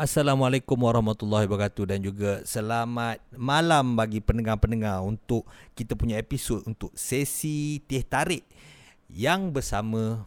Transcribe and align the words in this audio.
Assalamualaikum 0.00 0.80
warahmatullahi 0.80 1.44
wabarakatuh 1.44 1.84
dan 1.84 2.00
juga 2.00 2.40
selamat 2.48 3.20
malam 3.36 4.00
bagi 4.00 4.24
pendengar-pendengar 4.24 5.04
untuk 5.04 5.44
kita 5.76 5.92
punya 5.92 6.16
episod 6.16 6.64
untuk 6.64 6.88
sesi 6.96 7.84
teh 7.84 8.00
tarik 8.00 8.40
yang 9.12 9.52
bersama 9.52 10.24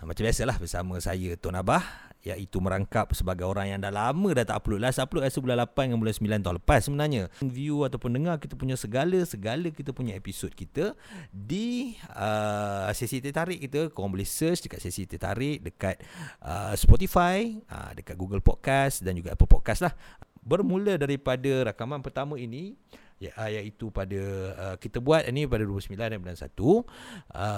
macam 0.00 0.24
biasalah 0.24 0.56
bersama 0.56 0.96
saya 1.04 1.36
Tuan 1.36 1.60
Abah 1.60 2.09
iaitu 2.20 2.60
merangkap 2.60 3.08
sebagai 3.16 3.48
orang 3.48 3.72
yang 3.72 3.80
dah 3.80 3.92
lama 3.92 4.28
dah 4.36 4.44
tak 4.44 4.60
upload. 4.60 4.80
Last 4.84 5.00
upload 5.00 5.24
rasa 5.24 5.40
bulan 5.40 5.64
8 5.64 5.88
dengan 5.88 5.98
bulan 6.00 6.14
9 6.14 6.44
tahun 6.44 6.56
lepas 6.60 6.80
sebenarnya. 6.84 7.22
View 7.40 7.84
ataupun 7.88 8.10
dengar 8.12 8.36
kita 8.36 8.54
punya 8.54 8.76
segala 8.76 9.18
segala 9.24 9.68
kita 9.72 9.90
punya 9.96 10.12
episod 10.12 10.52
kita 10.52 10.92
di 11.32 11.96
uh, 12.12 12.92
sesi 12.92 13.24
tertarik 13.24 13.60
kita. 13.64 13.88
Korang 13.88 14.12
boleh 14.12 14.28
search 14.28 14.68
dekat 14.68 14.80
sesi 14.84 15.08
tertarik 15.08 15.64
dekat 15.64 16.00
uh, 16.44 16.76
Spotify 16.76 17.56
uh, 17.72 17.96
dekat 17.96 18.14
Google 18.20 18.44
Podcast 18.44 19.00
dan 19.00 19.16
juga 19.16 19.32
Apple 19.32 19.48
Podcast 19.48 19.88
lah. 19.88 19.94
Bermula 20.40 20.96
daripada 20.96 21.72
rakaman 21.72 22.00
pertama 22.00 22.40
ini 22.40 22.76
ya, 23.20 23.30
iaitu 23.36 23.92
pada 23.92 24.20
uh, 24.56 24.76
kita 24.80 24.98
buat 24.98 25.28
ini 25.28 25.44
pada 25.44 25.62
29 25.62 25.94
dan 25.94 26.18
bulan 26.18 26.38
1 26.40 26.48
uh, 26.56 26.82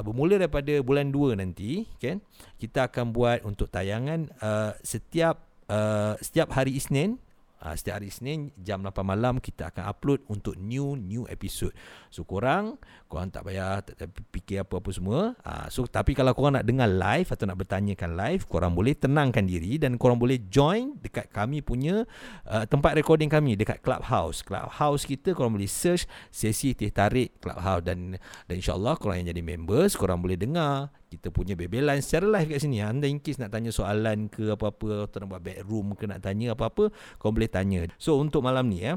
bermula 0.03 0.35
daripada 0.37 0.75
bulan 0.83 1.15
2 1.15 1.39
nanti 1.39 1.87
kan 2.03 2.19
kita 2.59 2.91
akan 2.91 3.15
buat 3.15 3.47
untuk 3.47 3.71
tayangan 3.71 4.27
uh, 4.43 4.75
setiap 4.83 5.47
uh, 5.71 6.19
setiap 6.19 6.51
hari 6.51 6.75
Isnin 6.75 7.17
Uh, 7.63 7.79
setiap 7.79 8.03
hari 8.03 8.11
Isnin 8.11 8.51
jam 8.59 8.83
8 8.83 8.91
malam 9.07 9.39
kita 9.39 9.71
akan 9.71 9.87
upload 9.87 10.27
untuk 10.27 10.59
new 10.59 10.99
new 10.99 11.23
episode. 11.31 11.71
So 12.11 12.27
korang, 12.27 12.83
korang 13.07 13.31
tak 13.31 13.47
payah 13.47 13.79
tak, 13.87 13.95
tak 14.03 14.09
fikir 14.35 14.67
apa-apa 14.67 14.91
semua. 14.91 15.39
Uh, 15.47 15.71
so 15.71 15.87
tapi 15.87 16.19
kalau 16.19 16.35
korang 16.35 16.59
nak 16.59 16.67
dengar 16.67 16.91
live 16.91 17.31
atau 17.31 17.47
nak 17.47 17.63
bertanyakan 17.63 18.19
live, 18.19 18.43
korang 18.51 18.75
boleh 18.75 18.99
tenangkan 18.99 19.47
diri 19.47 19.79
dan 19.79 19.95
korang 19.95 20.19
boleh 20.19 20.43
join 20.51 20.99
dekat 20.99 21.31
kami 21.31 21.63
punya 21.63 22.03
uh, 22.51 22.67
tempat 22.67 22.99
recording 22.99 23.31
kami 23.31 23.55
dekat 23.55 23.79
Clubhouse. 23.79 24.43
Clubhouse 24.43 25.07
kita 25.07 25.31
korang 25.31 25.55
boleh 25.55 25.71
search 25.71 26.11
sesi 26.35 26.75
teh 26.75 26.91
tarik 26.91 27.39
Clubhouse 27.39 27.87
dan 27.87 28.19
dan 28.51 28.55
insyaallah 28.59 28.99
korang 28.99 29.23
yang 29.23 29.31
jadi 29.31 29.43
members, 29.47 29.95
korang 29.95 30.19
boleh 30.19 30.35
dengar 30.35 30.91
kita 31.13 31.29
punya 31.29 31.53
bebelan 31.53 32.01
secara 32.01 32.41
live 32.41 32.57
kat 32.57 32.65
sini. 32.65 32.81
Anda 32.81 33.05
in 33.05 33.21
case 33.21 33.37
nak 33.37 33.53
tanya 33.53 33.69
soalan 33.69 34.33
ke 34.33 34.57
apa-apa 34.57 35.05
atau 35.05 35.17
nak 35.21 35.29
buat 35.37 35.43
backroom 35.45 35.93
ke 35.93 36.09
nak 36.09 36.25
tanya 36.25 36.57
apa-apa, 36.57 36.89
kau 37.21 37.29
boleh 37.29 37.53
tanya. 37.53 37.85
So 38.01 38.17
untuk 38.17 38.41
malam 38.41 38.73
ni 38.73 38.89
ya. 38.89 38.97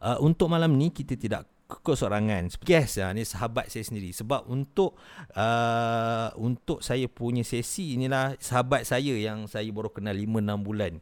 Uh, 0.00 0.16
untuk 0.22 0.48
malam 0.48 0.78
ni 0.78 0.94
kita 0.94 1.18
tidak 1.18 1.50
kesorangan. 1.78 2.50
Guess 2.62 2.98
ya, 2.98 3.14
ni 3.14 3.22
sahabat 3.22 3.70
saya 3.70 3.86
sendiri. 3.86 4.10
Sebab 4.10 4.50
untuk 4.50 4.98
uh, 5.38 6.34
untuk 6.38 6.82
saya 6.82 7.06
punya 7.06 7.46
sesi 7.46 7.94
inilah 7.94 8.34
sahabat 8.42 8.82
saya 8.82 9.14
yang 9.14 9.46
saya 9.46 9.70
baru 9.70 9.94
kenal 9.94 10.14
5-6 10.14 10.66
bulan 10.66 10.92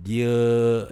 dia 0.00 0.32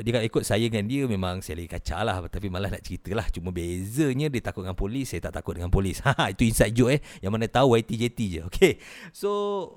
dia 0.04 0.12
kan 0.20 0.22
ikut 0.22 0.44
saya 0.44 0.68
dengan 0.68 0.84
dia 0.84 1.08
memang 1.08 1.40
saya 1.40 1.64
lagi 1.64 1.70
kacau 1.72 2.00
lah. 2.04 2.20
Tapi 2.28 2.52
malah 2.52 2.68
nak 2.68 2.84
cerita 2.84 3.16
lah 3.16 3.24
cuma 3.32 3.48
bezanya 3.48 4.28
dia 4.28 4.40
takut 4.44 4.68
dengan 4.68 4.76
polis 4.76 5.08
saya 5.08 5.24
tak 5.24 5.40
takut 5.40 5.56
dengan 5.56 5.72
polis. 5.72 6.00
Ha 6.08 6.32
itu 6.32 6.48
inside 6.48 6.72
joke 6.72 6.92
eh. 6.96 7.00
Yang 7.20 7.32
mana 7.32 7.46
tahu 7.48 7.76
YTJT 7.76 8.18
je. 8.28 8.40
Okay 8.48 8.72
so 9.16 9.30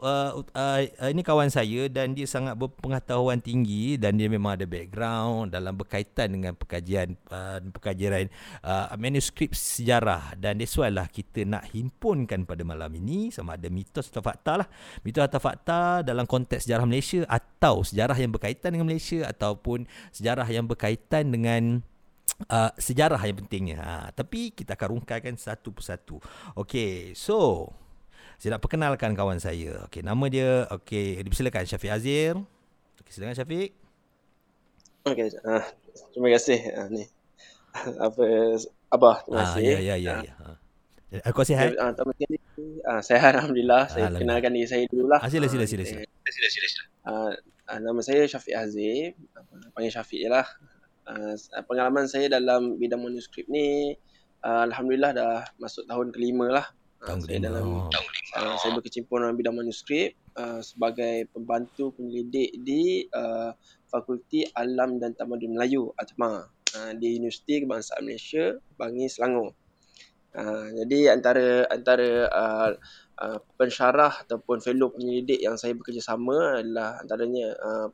uh, 0.03 0.43
uh, 0.55 0.79
ini 1.07 1.23
kawan 1.23 1.47
saya 1.47 1.87
dan 1.87 2.11
dia 2.11 2.27
sangat 2.27 2.59
berpengetahuan 2.59 3.39
tinggi 3.39 3.95
dan 3.95 4.19
dia 4.19 4.27
memang 4.27 4.59
ada 4.59 4.67
background 4.67 5.55
dalam 5.55 5.75
berkaitan 5.79 6.35
dengan 6.35 6.53
pekajian 6.55 7.15
uh, 7.31 7.63
pekajian 7.71 8.27
uh, 8.67 8.91
manuskrip 8.99 9.55
sejarah. 9.55 10.35
Dan 10.35 10.59
that's 10.59 10.75
why 10.75 10.91
lah 10.91 11.07
kita 11.07 11.47
nak 11.47 11.71
himpunkan 11.71 12.43
pada 12.43 12.67
malam 12.67 12.91
ini 12.99 13.31
sama 13.31 13.55
ada 13.55 13.71
mitos 13.71 14.11
atau 14.11 14.19
fakta 14.19 14.65
lah. 14.65 14.67
Mitos 15.07 15.23
atau 15.23 15.39
fakta 15.39 16.03
dalam 16.03 16.27
konteks 16.27 16.67
sejarah 16.67 16.83
Malaysia 16.83 17.23
atau 17.29 17.85
sejarah 17.85 18.17
yang 18.17 18.33
berkaitan 18.33 18.75
dengan 18.75 18.89
Malaysia 18.91 19.20
ataupun 19.25 19.85
sejarah 20.11 20.47
yang 20.47 20.65
berkaitan 20.65 21.29
dengan 21.29 21.85
uh, 22.53 22.71
sejarah 22.75 23.19
yang 23.21 23.37
pentingnya. 23.45 23.79
Ha, 23.81 23.93
tapi 24.15 24.51
kita 24.53 24.73
akan 24.73 24.99
rungkaikan 24.99 25.35
satu 25.37 25.73
persatu. 25.75 26.17
Okey, 26.57 27.13
so 27.17 27.69
saya 28.41 28.57
nak 28.57 28.63
perkenalkan 28.65 29.13
kawan 29.13 29.37
saya. 29.37 29.85
Okey, 29.85 30.01
nama 30.01 30.25
dia 30.25 30.65
okey, 30.73 31.21
dipersilakan 31.21 31.65
Syafiq 31.67 31.91
Azir. 31.93 32.33
Okey, 33.01 33.11
silakan 33.13 33.37
Syafiq. 33.37 33.69
Okey, 35.05 35.33
uh, 35.45 35.65
terima 36.13 36.29
kasih 36.33 36.59
uh, 36.77 36.87
ni. 36.89 37.05
Apa 38.05 38.23
Abah, 38.91 39.23
terima 39.23 39.39
ah, 39.39 39.43
kasih. 39.55 39.63
ya 39.63 39.79
ya 39.79 39.95
ya 39.95 40.13
uh, 40.19 40.21
ya. 40.25 40.33
Aku 41.27 41.43
sihat. 41.43 41.75
Uh, 41.75 41.91
uh, 41.91 42.15
uh, 42.87 43.01
saya 43.03 43.19
alhamdulillah. 43.35 43.91
Saya 43.91 44.07
alhamdulillah. 44.07 44.19
kenalkan 44.39 44.51
diri 44.55 44.67
saya 44.67 44.83
dululah. 44.87 45.19
Ah, 45.19 45.27
sila 45.27 45.51
sila 45.51 45.67
sila 45.67 45.83
sila. 45.83 46.07
Sila 46.07 46.47
sila 46.47 46.67
sila. 46.71 46.83
Uh, 47.03 47.31
Uh, 47.69 47.79
nama 47.81 47.99
saya 48.01 48.25
Syafiq 48.25 48.55
Azib. 48.57 49.13
Panggil 49.73 49.93
Syafiq 49.93 50.25
je 50.25 50.29
lah. 50.29 50.47
Uh, 51.05 51.33
pengalaman 51.65 52.05
saya 52.05 52.29
dalam 52.29 52.77
bidang 52.77 53.01
manuskrip 53.01 53.49
ni, 53.49 53.97
uh, 54.45 54.63
Alhamdulillah 54.69 55.11
dah 55.13 55.35
masuk 55.57 55.85
tahun 55.85 56.13
kelima 56.13 56.49
lah. 56.49 56.67
Tahun 57.01 57.19
saya 57.25 57.39
dalam 57.41 57.89
uh, 57.89 58.55
saya 58.61 58.71
berkecimpung 58.77 59.25
dalam 59.25 59.33
bidang 59.33 59.57
manuskrip 59.57 60.13
uh, 60.37 60.61
sebagai 60.61 61.25
pembantu 61.33 61.97
penyelidik 61.97 62.53
di 62.61 63.09
uh, 63.09 63.57
Fakulti 63.89 64.45
Alam 64.53 65.01
dan 65.01 65.17
Tamadun 65.17 65.57
Melayu 65.57 65.89
ATMA 65.97 66.45
uh, 66.77 66.91
di 66.95 67.17
Universiti 67.17 67.65
Kebangsaan 67.65 68.05
Malaysia 68.05 68.55
Bangi 68.77 69.09
Selangor. 69.09 69.57
Uh, 70.31 70.71
jadi 70.79 71.11
antara 71.11 71.67
antara 71.67 72.09
uh, 72.31 72.71
uh, 73.21 73.39
pensyarah 73.55 74.25
ataupun 74.25 74.59
fellow 74.59 74.89
penyelidik 74.89 75.37
yang 75.37 75.55
saya 75.55 75.77
bekerjasama 75.77 76.65
adalah 76.65 76.97
antaranya 76.99 77.53
uh, 77.61 77.87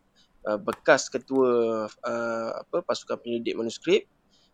uh, 0.47 0.59
bekas 0.59 1.11
ketua 1.11 1.85
uh, 1.91 2.49
apa 2.63 2.81
pasukan 2.87 3.19
penyelidik 3.19 3.59
manuskrip 3.59 4.07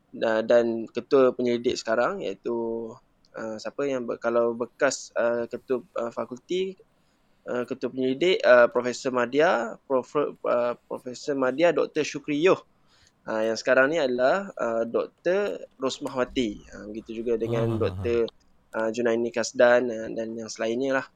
dan, 0.09 0.50
dan 0.50 0.66
ketua 0.89 1.31
penyelidik 1.38 1.78
sekarang 1.78 2.25
iaitu 2.25 2.89
uh, 3.38 3.56
siapa 3.62 3.85
yang 3.85 4.09
be, 4.09 4.17
kalau 4.17 4.57
bekas 4.57 5.13
uh, 5.13 5.45
ketua 5.45 5.85
uh, 6.01 6.09
fakulti 6.09 6.73
uh, 7.45 7.63
ketua 7.69 7.94
penyelidik 7.94 8.41
uh, 8.41 8.66
Profesor 8.73 9.13
Madia 9.13 9.78
Prof, 9.85 10.09
uh, 10.17 10.73
Profesor 10.89 11.38
Madia 11.38 11.69
Dr 11.69 12.01
Syukri 12.01 12.41
Yoh 12.41 12.62
Uh, 13.23 13.39
yang 13.39 13.56
sekarang 13.56 13.88
ni 13.88 14.03
adalah 14.03 14.51
uh, 14.59 14.83
Dr. 14.83 15.63
Rosmahwati. 15.79 16.59
Uh, 16.75 16.91
begitu 16.91 17.23
juga 17.23 17.39
dengan 17.39 17.79
uh, 17.79 17.79
Dr. 17.79 18.28
Uh, 18.73 18.89
Junaini 18.89 19.29
Kasdan 19.29 19.85
uh, 19.89 20.09
dan 20.11 20.34
yang 20.34 20.50
selainnya 20.50 21.01
lah. 21.01 21.07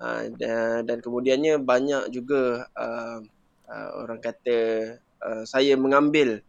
Uh, 0.00 0.32
dan, 0.36 0.84
dan 0.84 0.98
kemudiannya 1.00 1.60
banyak 1.60 2.12
juga 2.12 2.68
uh, 2.72 3.20
uh, 3.68 3.90
orang 4.00 4.20
kata 4.20 4.58
uh, 5.20 5.44
saya 5.44 5.76
mengambil 5.76 6.40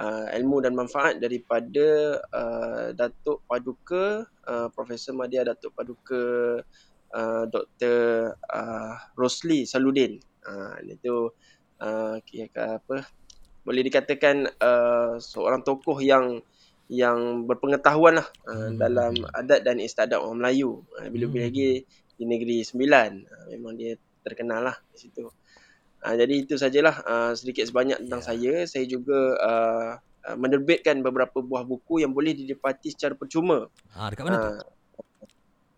uh, 0.00 0.26
ilmu 0.32 0.64
dan 0.64 0.72
manfaat 0.72 1.18
daripada 1.20 2.20
uh, 2.32 2.94
Datuk 2.94 3.44
Paduka, 3.44 4.24
uh, 4.48 4.68
Profesor 4.72 5.12
Madya 5.12 5.44
Datuk 5.44 5.74
Paduka 5.74 6.22
uh, 7.12 7.44
Dr. 7.50 8.32
Uh, 8.48 8.94
Rosli 9.18 9.66
Saludin. 9.66 10.20
Uh, 10.48 10.80
itu 10.88 11.28
uh, 11.84 12.16
apa 12.56 13.04
boleh 13.68 13.82
dikatakan 13.84 14.48
uh, 14.48 15.20
seorang 15.20 15.60
tokoh 15.60 16.00
yang 16.00 16.40
yang 16.88 17.44
berpengetahuan 17.44 18.20
lah 18.24 18.28
uh, 18.48 18.72
hmm. 18.72 18.80
dalam 18.80 19.12
adat 19.36 19.60
dan 19.60 19.76
istiadat 19.76 20.18
orang 20.18 20.40
Melayu. 20.40 20.82
Uh, 20.96 21.08
bila-bila 21.12 21.44
hmm. 21.44 21.50
lagi 21.52 21.68
di 22.16 22.24
negeri 22.24 22.64
Sembilan. 22.64 23.10
Uh, 23.28 23.46
memang 23.54 23.76
dia 23.76 23.94
terkenal 24.24 24.72
lah 24.72 24.76
di 24.92 24.98
situ. 24.98 25.28
Uh, 26.00 26.14
jadi 26.16 26.34
itu 26.34 26.56
sajalah 26.56 26.96
uh, 27.04 27.32
sedikit 27.36 27.68
sebanyak 27.68 28.00
tentang 28.00 28.24
yeah. 28.24 28.28
saya. 28.28 28.52
Saya 28.64 28.84
juga 28.88 29.18
uh, 29.36 29.90
uh, 30.00 30.36
menerbitkan 30.40 31.04
beberapa 31.04 31.44
buah 31.44 31.62
buku 31.68 32.00
yang 32.00 32.16
boleh 32.16 32.32
didapati 32.32 32.88
secara 32.92 33.12
percuma. 33.12 33.68
Ha, 33.92 34.08
dekat 34.08 34.24
mana 34.24 34.36
uh, 34.36 34.42
tu? 34.42 34.52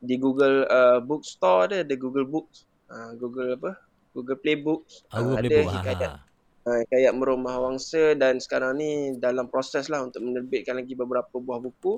Di 0.00 0.16
Google 0.16 0.64
uh, 0.70 1.02
Bookstore 1.02 1.68
ada, 1.68 1.76
ada 1.82 1.94
Google 1.98 2.24
Books. 2.24 2.64
Uh, 2.86 3.18
Google 3.18 3.58
apa? 3.58 3.76
Google 4.14 4.38
Play 4.38 4.56
Books. 4.58 5.04
Oh, 5.10 5.26
Google 5.26 5.36
uh, 5.36 5.42
ada 5.42 5.58
Book. 5.58 5.74
hikayat. 5.74 6.02
Ha. 6.06 6.29
Uh, 6.60 6.84
kayak 6.92 7.16
Merumah 7.16 7.56
Wangsa 7.56 8.12
dan 8.20 8.36
sekarang 8.36 8.76
ni 8.76 9.16
dalam 9.16 9.48
proses 9.48 9.88
lah 9.88 10.04
untuk 10.04 10.20
menerbitkan 10.20 10.76
lagi 10.76 10.92
beberapa 10.92 11.40
buah 11.40 11.56
buku 11.56 11.96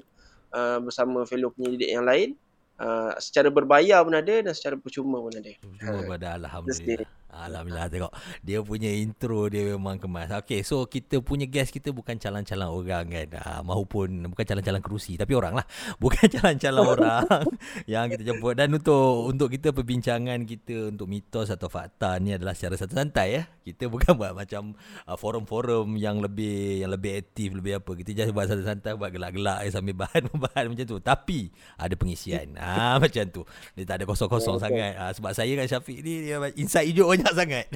uh, 0.54 0.78
bersama 0.78 1.26
fellow 1.26 1.50
penyelidik 1.50 1.90
yang 1.90 2.06
lain. 2.06 2.38
Uh, 2.78 3.14
secara 3.18 3.50
berbayar 3.50 4.02
pun 4.02 4.14
ada 4.14 4.42
dan 4.42 4.54
secara 4.54 4.78
percuma 4.78 5.18
pun 5.18 5.34
ada. 5.34 5.50
Percuma 5.58 6.02
pada 6.14 6.38
Alhamdulillah. 6.38 7.06
Alhamdulillah 7.32 7.88
tengok. 7.88 8.12
Dia 8.44 8.60
punya 8.60 8.92
intro 8.92 9.48
Dia 9.48 9.72
memang 9.72 9.96
kemas. 9.96 10.28
Okay 10.44 10.60
so 10.60 10.84
kita 10.84 11.24
punya 11.24 11.48
guest 11.48 11.72
kita 11.72 11.88
Bukan 11.88 12.20
calon-calon 12.20 12.68
orang 12.68 13.04
kan. 13.08 13.28
Uh, 13.40 13.60
Mahupun 13.64 14.28
Bukan 14.28 14.44
calon-calon 14.44 14.84
kerusi 14.84 15.16
Tapi 15.16 15.32
orang 15.32 15.56
lah. 15.56 15.66
Bukan 16.02 16.28
calon-calon 16.28 16.84
orang 16.84 17.24
Yang 17.92 18.04
kita 18.16 18.22
jemput. 18.32 18.54
Dan 18.60 18.76
untuk 18.76 19.32
Untuk 19.32 19.48
kita 19.48 19.72
perbincangan 19.72 20.44
kita 20.44 20.92
Untuk 20.92 21.08
mitos 21.08 21.48
atau 21.48 21.72
fakta 21.72 22.20
Ni 22.20 22.36
adalah 22.36 22.52
secara 22.52 22.76
santai 22.76 23.40
ya. 23.40 23.42
Kita 23.64 23.88
bukan 23.88 24.12
buat 24.20 24.36
macam 24.36 24.76
uh, 25.08 25.16
Forum-forum 25.16 25.96
yang 25.96 26.20
lebih 26.20 26.84
Yang 26.84 26.90
lebih 27.00 27.10
aktif 27.16 27.48
Lebih 27.56 27.72
apa. 27.80 27.90
Kita 27.96 28.10
just 28.12 28.30
buat 28.36 28.44
santai-santai 28.44 28.92
Buat 29.00 29.08
gelak-gelak 29.08 29.64
eh, 29.64 29.72
Sambil 29.72 29.96
bahan-bahan 29.96 30.68
macam 30.68 30.84
tu. 30.84 31.00
Tapi 31.00 31.48
Ada 31.80 31.96
pengisian. 31.96 32.60
Ah 32.60 33.00
Macam 33.00 33.24
tu. 33.32 33.42
Dia 33.72 33.88
tak 33.88 33.96
ada 33.96 34.04
kosong-kosong 34.04 34.60
sangat. 34.60 34.92
Uh, 35.00 35.12
Sebab 35.16 35.32
saya 35.32 35.52
kan 35.56 35.64
Syafiq 35.64 36.04
ni 36.04 36.28
Dia 36.28 36.36
inside 36.60 36.92
hijau 36.92 37.21
banyak 37.22 37.38
sangat. 37.38 37.66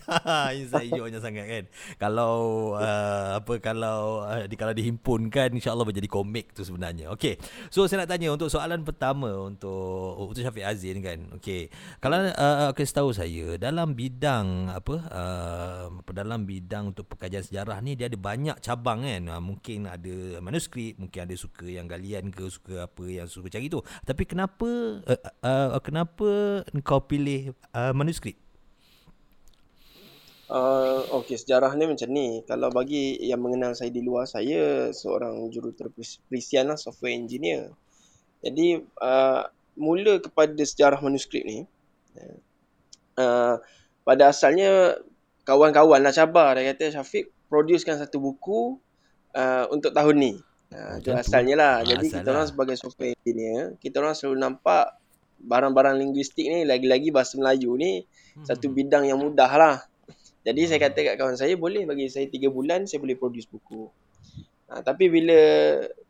hijau 0.82 1.06
banyak 1.06 1.22
sangat 1.22 1.46
kan. 1.46 1.64
Kalau 2.02 2.34
uh, 2.74 3.38
apa 3.38 3.52
kalau 3.62 4.26
uh, 4.26 4.42
di 4.50 4.58
kalau 4.58 4.74
dihimpunkan 4.74 5.54
insya-Allah 5.54 5.86
menjadi 5.86 6.10
komik 6.10 6.50
tu 6.50 6.66
sebenarnya. 6.66 7.14
Okey. 7.14 7.38
So 7.70 7.86
saya 7.86 8.02
nak 8.04 8.10
tanya 8.10 8.34
untuk 8.34 8.50
soalan 8.50 8.82
pertama 8.82 9.30
untuk 9.46 10.18
untuk 10.18 10.42
Syafiq 10.42 10.66
Azin 10.66 10.98
kan. 10.98 11.18
Okey. 11.38 11.70
Kalau 12.02 12.18
uh, 12.26 12.74
kasih 12.74 12.96
tahu 12.98 13.10
saya 13.14 13.46
dalam 13.56 13.94
bidang 13.94 14.74
apa 14.74 14.94
uh, 15.14 15.86
dalam 16.10 16.42
bidang 16.42 16.90
untuk 16.90 17.06
pekajian 17.06 17.46
sejarah 17.46 17.78
ni 17.78 17.94
dia 17.94 18.10
ada 18.10 18.18
banyak 18.18 18.58
cabang 18.58 19.06
kan. 19.06 19.22
Uh, 19.30 19.42
mungkin 19.42 19.86
ada 19.86 20.42
manuskrip, 20.42 20.98
mungkin 20.98 21.22
ada 21.22 21.34
suka 21.38 21.70
yang 21.70 21.86
galian 21.86 22.34
ke 22.34 22.50
suka 22.50 22.90
apa 22.90 23.04
yang 23.06 23.30
suka 23.30 23.46
cari 23.46 23.70
tu. 23.70 23.78
Tapi 24.02 24.26
kenapa 24.26 24.66
uh, 25.06 25.20
uh, 25.46 25.78
kenapa 25.78 26.62
kau 26.82 27.06
pilih 27.06 27.54
uh, 27.70 27.94
manuskrip? 27.94 28.45
Uh, 30.46 31.02
Okey, 31.10 31.34
sejarah 31.34 31.74
ni 31.74 31.90
macam 31.90 32.06
ni. 32.14 32.46
Kalau 32.46 32.70
bagi 32.70 33.18
yang 33.18 33.42
mengenal 33.42 33.74
saya 33.74 33.90
di 33.90 33.98
luar, 33.98 34.30
saya 34.30 34.94
seorang 34.94 35.50
juruterperisian 35.50 36.70
lah, 36.70 36.78
software 36.78 37.18
engineer. 37.18 37.74
Jadi, 38.46 38.78
uh, 39.02 39.42
mula 39.74 40.22
kepada 40.22 40.62
sejarah 40.62 41.02
manuskrip 41.02 41.42
ni, 41.42 41.66
uh, 43.18 43.58
pada 44.06 44.30
asalnya 44.30 45.02
kawan-kawan 45.42 45.98
lah 45.98 46.14
cabar. 46.14 46.54
Dia 46.54 46.70
kata, 46.70 47.02
Syafiq, 47.02 47.34
producekan 47.50 47.98
satu 47.98 48.22
buku 48.22 48.78
uh, 49.34 49.66
untuk 49.74 49.90
tahun 49.90 50.14
ni. 50.14 50.32
Uh, 50.70 51.02
itu 51.02 51.10
asalnya 51.10 51.58
lah. 51.58 51.74
Ah, 51.82 51.86
Jadi, 51.90 52.06
kita 52.06 52.28
orang 52.30 52.46
sebagai 52.46 52.78
software 52.78 53.18
engineer, 53.18 53.74
kita 53.82 53.98
orang 53.98 54.14
selalu 54.14 54.46
nampak 54.46 54.94
barang-barang 55.42 55.98
linguistik 55.98 56.46
ni, 56.46 56.62
lagi-lagi 56.62 57.10
bahasa 57.10 57.34
Melayu 57.34 57.74
ni, 57.74 58.06
hmm. 58.06 58.46
satu 58.46 58.70
bidang 58.70 59.10
yang 59.10 59.18
mudah 59.18 59.50
lah. 59.50 59.76
Jadi 60.46 60.62
saya 60.70 60.78
kata 60.78 60.98
kat 61.02 61.14
kawan 61.18 61.34
saya 61.34 61.58
boleh 61.58 61.82
bagi 61.82 62.06
saya 62.06 62.30
3 62.30 62.38
bulan 62.54 62.86
saya 62.86 63.02
boleh 63.02 63.18
produce 63.18 63.50
buku. 63.50 63.90
Ha, 64.66 64.82
tapi 64.82 65.10
bila 65.10 65.38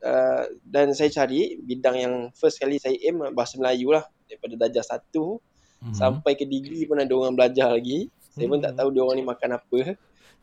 uh, 0.04 0.44
dan 0.64 0.92
saya 0.92 1.08
cari 1.08 1.56
bidang 1.60 1.96
yang 1.96 2.14
first 2.36 2.60
kali 2.60 2.76
saya 2.76 2.96
aim 3.00 3.32
bahasa 3.32 3.56
Melayu 3.56 3.96
lah 3.96 4.04
daripada 4.28 4.56
darjah 4.60 4.84
1 4.84 5.08
mm-hmm. 5.08 5.92
sampai 5.96 6.32
ke 6.36 6.44
degree 6.44 6.84
pun 6.84 7.00
ada 7.00 7.12
orang 7.16 7.32
belajar 7.32 7.72
lagi. 7.72 8.12
Saya 8.36 8.44
mm-hmm. 8.44 8.52
pun 8.52 8.58
tak 8.60 8.72
mhm. 8.76 8.78
tahu 8.80 8.88
dia 8.92 9.02
orang 9.08 9.16
ni 9.16 9.24
makan 9.24 9.50
apa. 9.56 9.80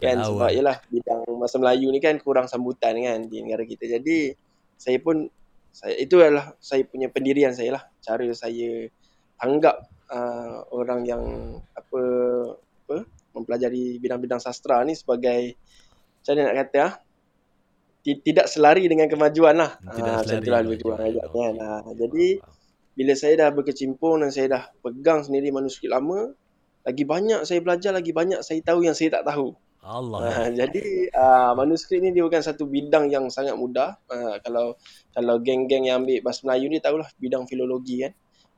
Kan 0.01 0.17
tahu. 0.17 0.25
sebab 0.25 0.49
yalah 0.57 0.77
bidang 0.89 1.21
bahasa 1.37 1.57
Melayu 1.61 1.87
ni 1.93 1.99
kan 2.01 2.15
kurang 2.17 2.49
sambutan 2.49 2.97
kan 2.97 3.29
di 3.29 3.37
negara 3.45 3.61
kita. 3.61 3.85
Jadi 3.85 4.33
saya 4.73 4.97
pun 4.97 5.29
saya 5.69 5.97
itu 6.01 6.17
adalah 6.17 6.53
saya 6.57 6.81
punya 6.85 7.09
pendirian 7.13 7.53
saya 7.53 7.77
lah 7.77 7.83
cara 8.01 8.25
saya 8.33 8.89
anggap 9.41 9.89
uh, 10.13 10.69
orang 10.69 11.01
yang 11.05 11.23
apa 11.73 12.01
mempelajari 13.53 14.01
bidang-bidang 14.01 14.41
sastra 14.41 14.81
ni 14.81 14.97
sebagai 14.97 15.53
macam 16.25 16.33
mana 16.33 16.41
nak 16.49 16.57
kata 16.65 16.79
ah 16.81 16.93
tidak 18.03 18.51
selari 18.51 18.83
dengan 18.91 19.07
kemajuan 19.07 19.55
lah. 19.55 19.79
Tidak 19.79 20.11
ha, 20.11 20.19
selari 20.27 20.43
dengan 20.43 20.75
kemajuan. 20.75 20.97
Kan? 21.31 21.53
Ha, 21.55 21.87
jadi 21.95 22.27
bila 22.93 23.13
saya 23.15 23.33
dah 23.39 23.49
berkecimpung 23.55 24.19
dan 24.19 24.29
saya 24.29 24.47
dah 24.51 24.63
pegang 24.83 25.23
sendiri 25.23 25.55
manuskrip 25.55 25.87
lama, 25.87 26.35
lagi 26.83 27.07
banyak 27.07 27.47
saya 27.47 27.63
belajar, 27.63 27.95
lagi 27.95 28.11
banyak 28.11 28.43
saya 28.43 28.59
tahu 28.59 28.83
yang 28.83 28.91
saya 28.91 29.15
tak 29.15 29.31
tahu. 29.31 29.55
Allah. 29.83 30.19
Ha, 30.19 30.51
jadi 30.51 31.11
uh, 31.15 31.51
manuskrip 31.55 32.03
ni 32.03 32.11
dia 32.11 32.27
bukan 32.27 32.43
satu 32.43 32.67
bidang 32.67 33.07
yang 33.07 33.31
sangat 33.31 33.55
mudah. 33.55 33.95
Uh, 34.11 34.35
kalau 34.43 34.75
kalau 35.15 35.39
geng-geng 35.39 35.87
yang 35.87 36.03
ambil 36.03 36.19
bahasa 36.27 36.43
Melayu 36.43 36.67
ni 36.67 36.83
tahulah 36.83 37.07
bidang 37.19 37.47
filologi 37.47 38.03
kan. 38.03 38.11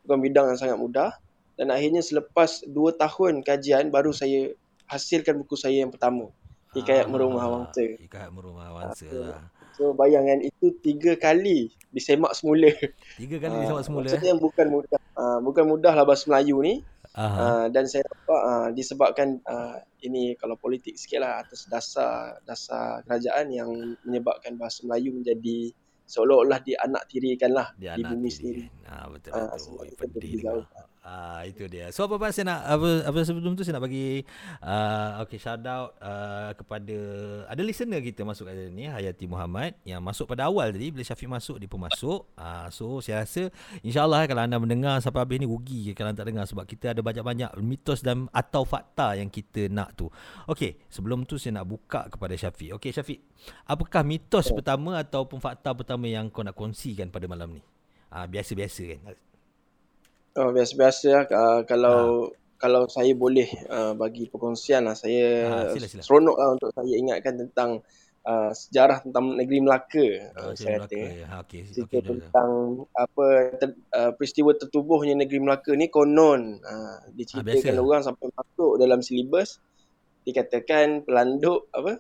Bukan 0.06 0.20
bidang 0.26 0.46
yang 0.54 0.58
sangat 0.58 0.78
mudah. 0.82 1.14
Dan 1.56 1.72
akhirnya 1.72 2.04
selepas 2.04 2.68
2 2.68 3.00
tahun 3.00 3.40
kajian 3.40 3.88
baru 3.88 4.12
saya 4.12 4.52
hasilkan 4.86 5.36
buku 5.42 5.56
saya 5.58 5.86
yang 5.86 5.92
pertama. 5.94 6.30
Hikayat 6.76 7.08
ah, 7.08 7.12
Merumah 7.12 7.46
Wangsa. 7.48 7.84
Hikayat 8.00 8.30
Merumah 8.36 8.68
Wangsa 8.76 9.08
lah. 9.12 9.42
So 9.76 9.92
bayangkan 9.92 10.44
itu 10.44 10.72
tiga 10.80 11.16
kali 11.20 11.72
disemak 11.92 12.36
semula. 12.36 12.72
Tiga 13.16 13.40
kali 13.40 13.56
disemak 13.64 13.84
ah, 13.84 13.88
semula. 13.88 14.08
Maksudnya 14.08 14.34
bukan 14.36 14.68
mudah. 14.72 15.00
Uh, 15.16 15.40
bukan 15.40 15.64
mudah 15.68 15.94
lah 15.96 16.04
bahasa 16.04 16.28
Melayu 16.28 16.60
ni. 16.64 16.76
Uh, 17.16 17.72
dan 17.72 17.88
saya 17.88 18.04
dapat 18.04 18.42
uh, 18.44 18.70
disebabkan 18.76 19.40
uh, 19.48 19.80
ini 20.04 20.36
kalau 20.36 20.60
politik 20.60 21.00
sikit 21.00 21.24
lah 21.24 21.40
atas 21.40 21.64
dasar 21.72 22.44
dasar 22.44 23.08
kerajaan 23.08 23.56
yang 23.56 23.72
menyebabkan 24.04 24.60
bahasa 24.60 24.84
Melayu 24.84 25.16
menjadi 25.16 25.72
seolah-olah 26.04 26.60
dianak 26.60 27.08
tirikan 27.08 27.56
lah 27.56 27.72
di, 27.80 27.88
di 27.88 28.04
bumi 28.04 28.28
sendiri. 28.28 28.64
Ah, 28.92 29.08
betul 29.08 29.32
betul. 29.32 29.48
Uh, 29.48 29.80
betul. 29.96 30.76
Ah 31.06 31.46
itu 31.46 31.70
dia. 31.70 31.94
So 31.94 32.10
apa 32.10 32.18
apa 32.18 32.34
saya 32.34 32.50
nak 32.50 32.60
apa 32.66 32.90
apa 33.06 33.20
sebelum 33.22 33.54
tu 33.54 33.62
saya 33.62 33.78
nak 33.78 33.86
bagi 33.86 34.26
uh, 34.66 35.22
okay 35.22 35.38
shout 35.38 35.62
out 35.70 35.94
uh, 36.02 36.50
kepada 36.58 36.98
ada 37.46 37.62
listener 37.62 38.02
kita 38.02 38.26
masuk 38.26 38.50
kat 38.50 38.74
ni 38.74 38.90
Hayati 38.90 39.30
Muhammad 39.30 39.78
yang 39.86 40.02
masuk 40.02 40.26
pada 40.26 40.50
awal 40.50 40.74
tadi 40.74 40.90
bila 40.90 41.06
Syafiq 41.06 41.30
masuk 41.30 41.62
dia 41.62 41.70
pun 41.70 41.78
masuk. 41.78 42.26
Uh, 42.34 42.74
so 42.74 43.06
saya 43.06 43.22
rasa 43.22 43.54
insyaallah 43.86 44.26
kalau 44.26 44.50
anda 44.50 44.58
mendengar 44.58 44.98
sampai 44.98 45.22
habis 45.22 45.38
ni 45.38 45.46
rugi 45.46 45.94
kalau 45.94 46.10
tak 46.10 46.26
dengar 46.26 46.50
sebab 46.50 46.66
kita 46.66 46.98
ada 46.98 47.06
banyak-banyak 47.06 47.54
mitos 47.62 48.02
dan 48.02 48.26
atau 48.34 48.66
fakta 48.66 49.14
yang 49.14 49.30
kita 49.30 49.70
nak 49.70 49.94
tu. 49.94 50.10
Okey, 50.50 50.90
sebelum 50.90 51.22
tu 51.30 51.38
saya 51.38 51.62
nak 51.62 51.70
buka 51.70 52.10
kepada 52.10 52.34
Syafiq. 52.34 52.82
Okey 52.82 52.90
Syafiq, 52.90 53.22
apakah 53.70 54.02
mitos 54.02 54.50
oh. 54.50 54.58
pertama 54.58 54.98
ataupun 54.98 55.38
fakta 55.38 55.70
pertama 55.78 56.10
yang 56.10 56.34
kau 56.34 56.42
nak 56.42 56.58
kongsikan 56.58 57.14
pada 57.14 57.30
malam 57.30 57.54
ni? 57.54 57.62
Ah 58.10 58.26
uh, 58.26 58.26
biasa-biasa 58.26 58.84
kan. 58.90 59.14
Oh, 60.36 60.52
biasa-biasa 60.52 61.08
lah. 61.16 61.24
Uh, 61.32 61.62
kalau 61.64 62.28
ha. 62.28 62.32
kalau 62.60 62.82
saya 62.92 63.16
boleh 63.16 63.48
uh, 63.72 63.96
bagi 63.96 64.28
perkongsian 64.28 64.84
lah. 64.84 64.96
Saya 64.96 65.48
ha, 65.48 65.58
sila, 65.72 65.88
sila. 65.88 66.04
seronok 66.04 66.36
lah 66.36 66.50
untuk 66.60 66.70
saya 66.76 66.94
ingatkan 67.00 67.40
tentang 67.40 67.80
uh, 68.28 68.52
sejarah 68.52 69.00
tentang 69.00 69.40
negeri 69.40 69.64
Melaka. 69.64 70.08
Oh, 70.36 70.52
saya 70.52 70.84
kata. 70.84 70.96
Ya. 71.00 71.26
Ha, 71.32 71.36
okay. 71.40 71.64
okay, 71.72 72.02
tentang 72.04 72.84
apa 72.92 73.28
ter, 73.56 73.70
uh, 73.96 74.12
peristiwa 74.12 74.52
tertubuhnya 74.60 75.16
negeri 75.16 75.40
Melaka 75.40 75.72
ni 75.72 75.88
konon. 75.88 76.60
Uh, 76.60 77.00
diceritakan 77.16 77.80
ha, 77.80 77.82
orang 77.82 78.04
sampai 78.04 78.28
masuk 78.36 78.76
dalam 78.76 79.00
silibus. 79.00 79.64
Dikatakan 80.28 81.08
pelanduk 81.08 81.72
apa 81.72 81.96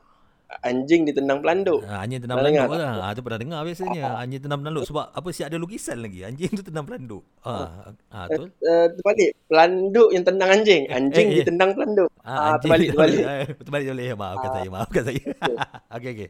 anjing 0.62 1.06
ditendang 1.06 1.40
pelanduk. 1.42 1.82
Ha, 1.86 2.06
anjing 2.06 2.22
tendang 2.22 2.38
pelanduk 2.42 2.72
lah. 2.78 2.94
Ha, 3.02 3.14
tu 3.18 3.22
pernah 3.22 3.40
dengar 3.42 3.60
biasanya. 3.66 4.04
Ha. 4.06 4.22
Anjing 4.26 4.42
tendang 4.42 4.60
pelanduk. 4.62 4.84
Sebab 4.88 5.06
apa 5.14 5.30
sih 5.34 5.44
ada 5.46 5.58
lukisan 5.58 5.98
lagi. 6.02 6.20
Anjing 6.26 6.52
tu 6.54 6.64
tendang 6.64 6.86
pelanduk. 6.86 7.24
Ha, 7.44 7.54
ha, 7.54 7.90
ha 8.14 8.20
tu. 8.30 8.50
Uh, 8.62 8.88
terbalik. 8.94 9.30
Pelanduk 9.50 10.10
yang 10.14 10.24
tendang 10.24 10.50
anjing. 10.50 10.84
Anjing 10.90 11.28
eh, 11.28 11.34
eh. 11.34 11.38
ditendang 11.42 11.72
pelanduk. 11.74 12.10
Ha, 12.22 12.34
ha, 12.34 12.56
terbalik. 12.62 12.90
Terbalik. 12.94 13.24
Terbalik 13.66 13.88
boleh. 13.94 14.08
Maafkan 14.16 14.50
ha. 14.50 14.56
saya. 14.56 14.68
Maafkan 14.70 15.04
saya. 15.04 15.24
Okey, 15.96 16.10
okey. 16.12 16.30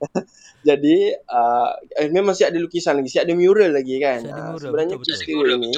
Jadi, 0.68 0.96
uh, 1.30 1.70
memang 2.12 2.36
siap 2.36 2.52
ada 2.52 2.60
lukisan 2.60 3.00
lagi. 3.00 3.10
Siap 3.12 3.24
ada 3.24 3.34
mural 3.34 3.72
lagi 3.72 3.96
kan. 3.96 4.20
Ada 4.24 4.42
mural. 4.52 4.60
sebenarnya 4.60 4.96
betul, 4.96 5.06
peristiwa 5.08 5.42
betul. 5.42 5.56
ini. 5.56 5.68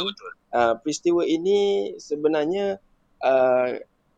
Uh, 0.52 0.74
peristiwa 0.82 1.22
ini 1.24 1.58
sebenarnya 1.96 2.66
uh, 3.22 3.68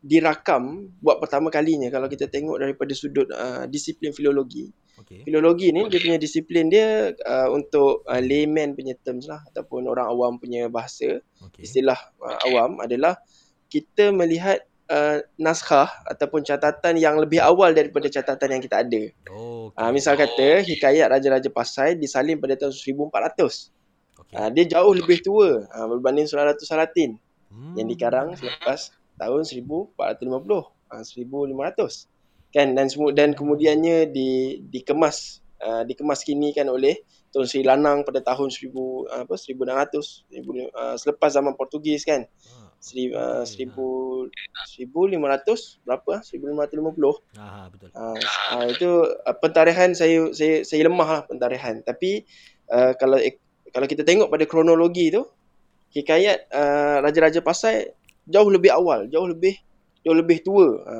dirakam 0.04 0.92
buat 1.00 1.16
pertama 1.16 1.48
kalinya 1.48 1.88
kalau 1.88 2.12
kita 2.12 2.28
tengok 2.28 2.60
daripada 2.60 2.92
sudut 2.92 3.24
uh, 3.32 3.64
disiplin 3.64 4.12
filologi. 4.12 4.68
Okay. 5.00 5.24
Filologi 5.24 5.72
ni 5.72 5.88
dia 5.88 5.98
punya 5.98 6.20
disiplin 6.20 6.68
dia 6.68 7.16
uh, 7.24 7.48
untuk 7.48 8.04
uh, 8.04 8.20
layman 8.20 8.76
punya 8.76 8.92
terms 9.00 9.24
lah 9.24 9.40
ataupun 9.48 9.88
orang 9.88 10.04
awam 10.12 10.36
punya 10.36 10.68
bahasa. 10.68 11.24
Okay. 11.40 11.64
Istilah 11.64 11.96
uh, 12.20 12.36
okay. 12.36 12.52
awam 12.52 12.84
adalah 12.84 13.16
kita 13.72 14.12
melihat 14.12 14.60
uh, 14.92 15.24
naskah 15.40 15.88
ataupun 16.04 16.44
catatan 16.44 17.00
yang 17.00 17.16
lebih 17.16 17.40
awal 17.40 17.72
daripada 17.72 18.06
catatan 18.12 18.60
yang 18.60 18.62
kita 18.62 18.84
ada. 18.84 19.02
Oh, 19.32 19.72
okay. 19.72 19.88
uh, 19.88 19.90
misal 19.90 20.20
kata 20.20 20.60
hikayat 20.68 21.08
Raja-Raja 21.08 21.48
Pasai 21.48 21.96
disalin 21.96 22.36
pada 22.36 22.60
tahun 22.60 22.76
1400. 22.76 23.72
Okay. 24.14 24.36
Uh, 24.36 24.48
dia 24.52 24.64
jauh 24.68 24.92
lebih 24.92 25.24
tua 25.24 25.64
uh, 25.64 25.86
berbanding 25.88 26.28
Surah 26.28 26.52
Ratu 26.52 26.68
Salatin 26.68 27.16
hmm. 27.48 27.74
yang 27.80 27.88
dikarang 27.88 28.36
selepas 28.36 28.92
tahun 29.20 29.46
1450 29.46 30.24
uh, 30.24 31.02
1500 31.02 32.14
kan 32.54 32.70
dan 32.78 32.86
semua 32.86 33.10
dan 33.10 33.34
kemudiannya 33.34 34.14
di 34.14 34.62
dikemas 34.70 35.42
uh, 35.58 35.82
dikemas 35.82 36.22
kini 36.22 36.54
kan 36.54 36.70
oleh 36.70 37.02
Tun 37.34 37.50
Sri 37.50 37.66
Lanang 37.66 38.06
pada 38.06 38.22
tahun 38.22 38.46
1000 38.46 38.70
uh, 38.70 39.26
apa 39.26 39.34
1600 39.34 40.30
uh, 40.70 40.94
selepas 40.94 41.34
zaman 41.34 41.58
Portugis 41.58 42.06
kan. 42.06 42.30
Seri, 42.78 43.10
uh, 43.10 43.42
1000 43.42 43.74
1500 43.74 45.82
berapa 45.82 46.22
1550 46.22 47.34
ah 47.34 47.66
betul. 47.74 47.90
Uh, 47.90 48.14
uh, 48.54 48.66
itu 48.70 48.90
uh, 49.26 49.34
pentarihan 49.34 49.90
saya 49.98 50.30
saya 50.30 50.62
saya 50.62 50.86
lemah 50.86 51.08
lah 51.10 51.22
pentarihan. 51.26 51.82
Tapi 51.82 52.22
uh, 52.70 52.94
kalau 52.94 53.18
kalau 53.74 53.90
kita 53.90 54.06
tengok 54.06 54.30
pada 54.30 54.46
kronologi 54.46 55.10
tu 55.10 55.26
hikayat 55.90 56.46
uh, 56.54 57.02
raja-raja 57.02 57.42
Pasai 57.42 57.90
jauh 58.28 58.50
lebih 58.50 58.72
awal, 58.72 59.06
jauh 59.08 59.28
lebih 59.28 59.56
jauh 60.04 60.16
lebih 60.16 60.40
tua. 60.44 60.68
Ha, 60.84 60.94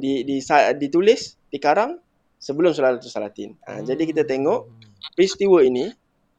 di 0.00 0.24
di 0.24 0.40
ditulis 0.80 1.36
di 1.52 1.58
karang 1.60 2.00
sebelum 2.40 2.72
Sulaiman 2.72 3.04
Salatin. 3.04 3.52
Ha, 3.68 3.80
hmm. 3.80 3.84
jadi 3.84 4.02
kita 4.08 4.22
tengok 4.24 4.68
peristiwa 5.12 5.60
ini 5.60 5.92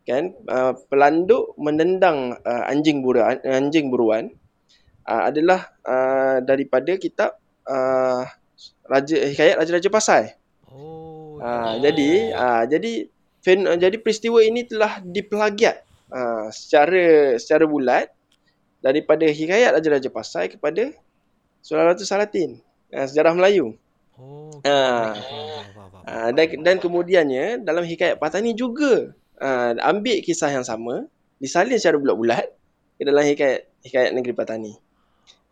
kan 0.06 0.34
uh, 0.50 0.78
pelanduk 0.86 1.58
menendang 1.58 2.38
uh, 2.46 2.64
anjing 2.70 3.02
buruan 3.02 3.42
anjing 3.42 3.90
buruan 3.90 4.30
uh, 5.10 5.34
adalah 5.34 5.74
uh, 5.82 6.38
daripada 6.46 6.94
kitab 7.02 7.42
uh, 7.66 8.22
Raja 8.86 9.18
Hikayat 9.18 9.58
Raja-Raja 9.58 9.90
Pasai. 9.90 10.24
Oh. 10.70 11.42
Uh, 11.42 11.82
jadi 11.82 12.10
uh, 12.38 12.64
jadi 12.70 13.10
fen, 13.42 13.66
uh, 13.66 13.78
jadi 13.78 13.98
peristiwa 13.98 14.46
ini 14.46 14.70
telah 14.70 15.02
dipelagiat 15.02 15.82
uh, 16.14 16.54
secara 16.54 17.38
secara 17.42 17.66
bulat 17.66 18.14
daripada 18.86 19.26
Hikayat 19.26 19.74
Raja-Raja 19.74 20.14
Pasai 20.14 20.54
kepada 20.54 20.94
Surah 21.66 21.90
Ratu 21.90 22.06
Salatin. 22.06 22.62
Uh, 22.94 23.10
sejarah 23.10 23.34
Melayu. 23.34 23.74
Oh. 24.22 24.62
Ah. 24.62 25.18
Uh, 26.06 26.30
dan, 26.38 26.62
dan 26.62 26.78
kemudiannya 26.78 27.66
dalam 27.66 27.82
Hikayat 27.82 28.22
Patani 28.22 28.54
juga 28.54 29.18
uh, 29.42 29.74
ambil 29.82 30.22
kisah 30.22 30.54
yang 30.54 30.62
sama 30.62 31.10
disalin 31.42 31.82
secara 31.82 31.98
bulat-bulat 31.98 32.48
ke 32.96 33.04
dalam 33.04 33.24
hikayat 33.28 33.68
hikayat 33.84 34.12
negeri 34.16 34.34
Patani. 34.38 34.74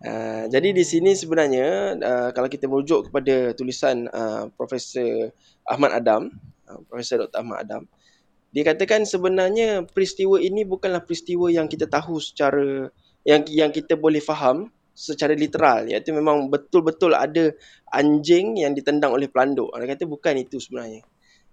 Uh, 0.03 0.51
jadi 0.51 0.75
di 0.75 0.83
sini 0.83 1.15
sebenarnya 1.15 1.95
uh, 1.95 2.29
kalau 2.35 2.51
kita 2.51 2.67
merujuk 2.67 3.07
kepada 3.07 3.55
tulisan 3.55 4.07
uh, 4.11 4.51
Profesor 4.55 5.31
Ahmad 5.63 5.95
Adam, 5.95 6.27
uh, 6.67 6.79
Profesor 6.91 7.23
Dr. 7.23 7.39
Ahmad 7.39 7.63
Adam, 7.67 7.87
dia 8.51 8.63
katakan 8.67 9.07
sebenarnya 9.07 9.87
peristiwa 9.87 10.37
ini 10.37 10.67
bukanlah 10.67 11.01
peristiwa 11.01 11.47
yang 11.47 11.71
kita 11.71 11.87
tahu 11.87 12.19
secara 12.19 12.91
yang 13.23 13.41
yang 13.47 13.71
kita 13.71 13.95
boleh 13.95 14.19
faham 14.19 14.71
secara 14.93 15.33
literal 15.33 15.89
iaitu 15.89 16.13
memang 16.13 16.53
betul-betul 16.53 17.17
ada 17.17 17.49
anjing 17.89 18.61
yang 18.61 18.77
ditendang 18.77 19.11
oleh 19.15 19.25
pelanduk. 19.25 19.73
Dia 19.73 19.89
kata 19.89 20.05
bukan 20.05 20.37
itu 20.37 20.61
sebenarnya. 20.61 21.01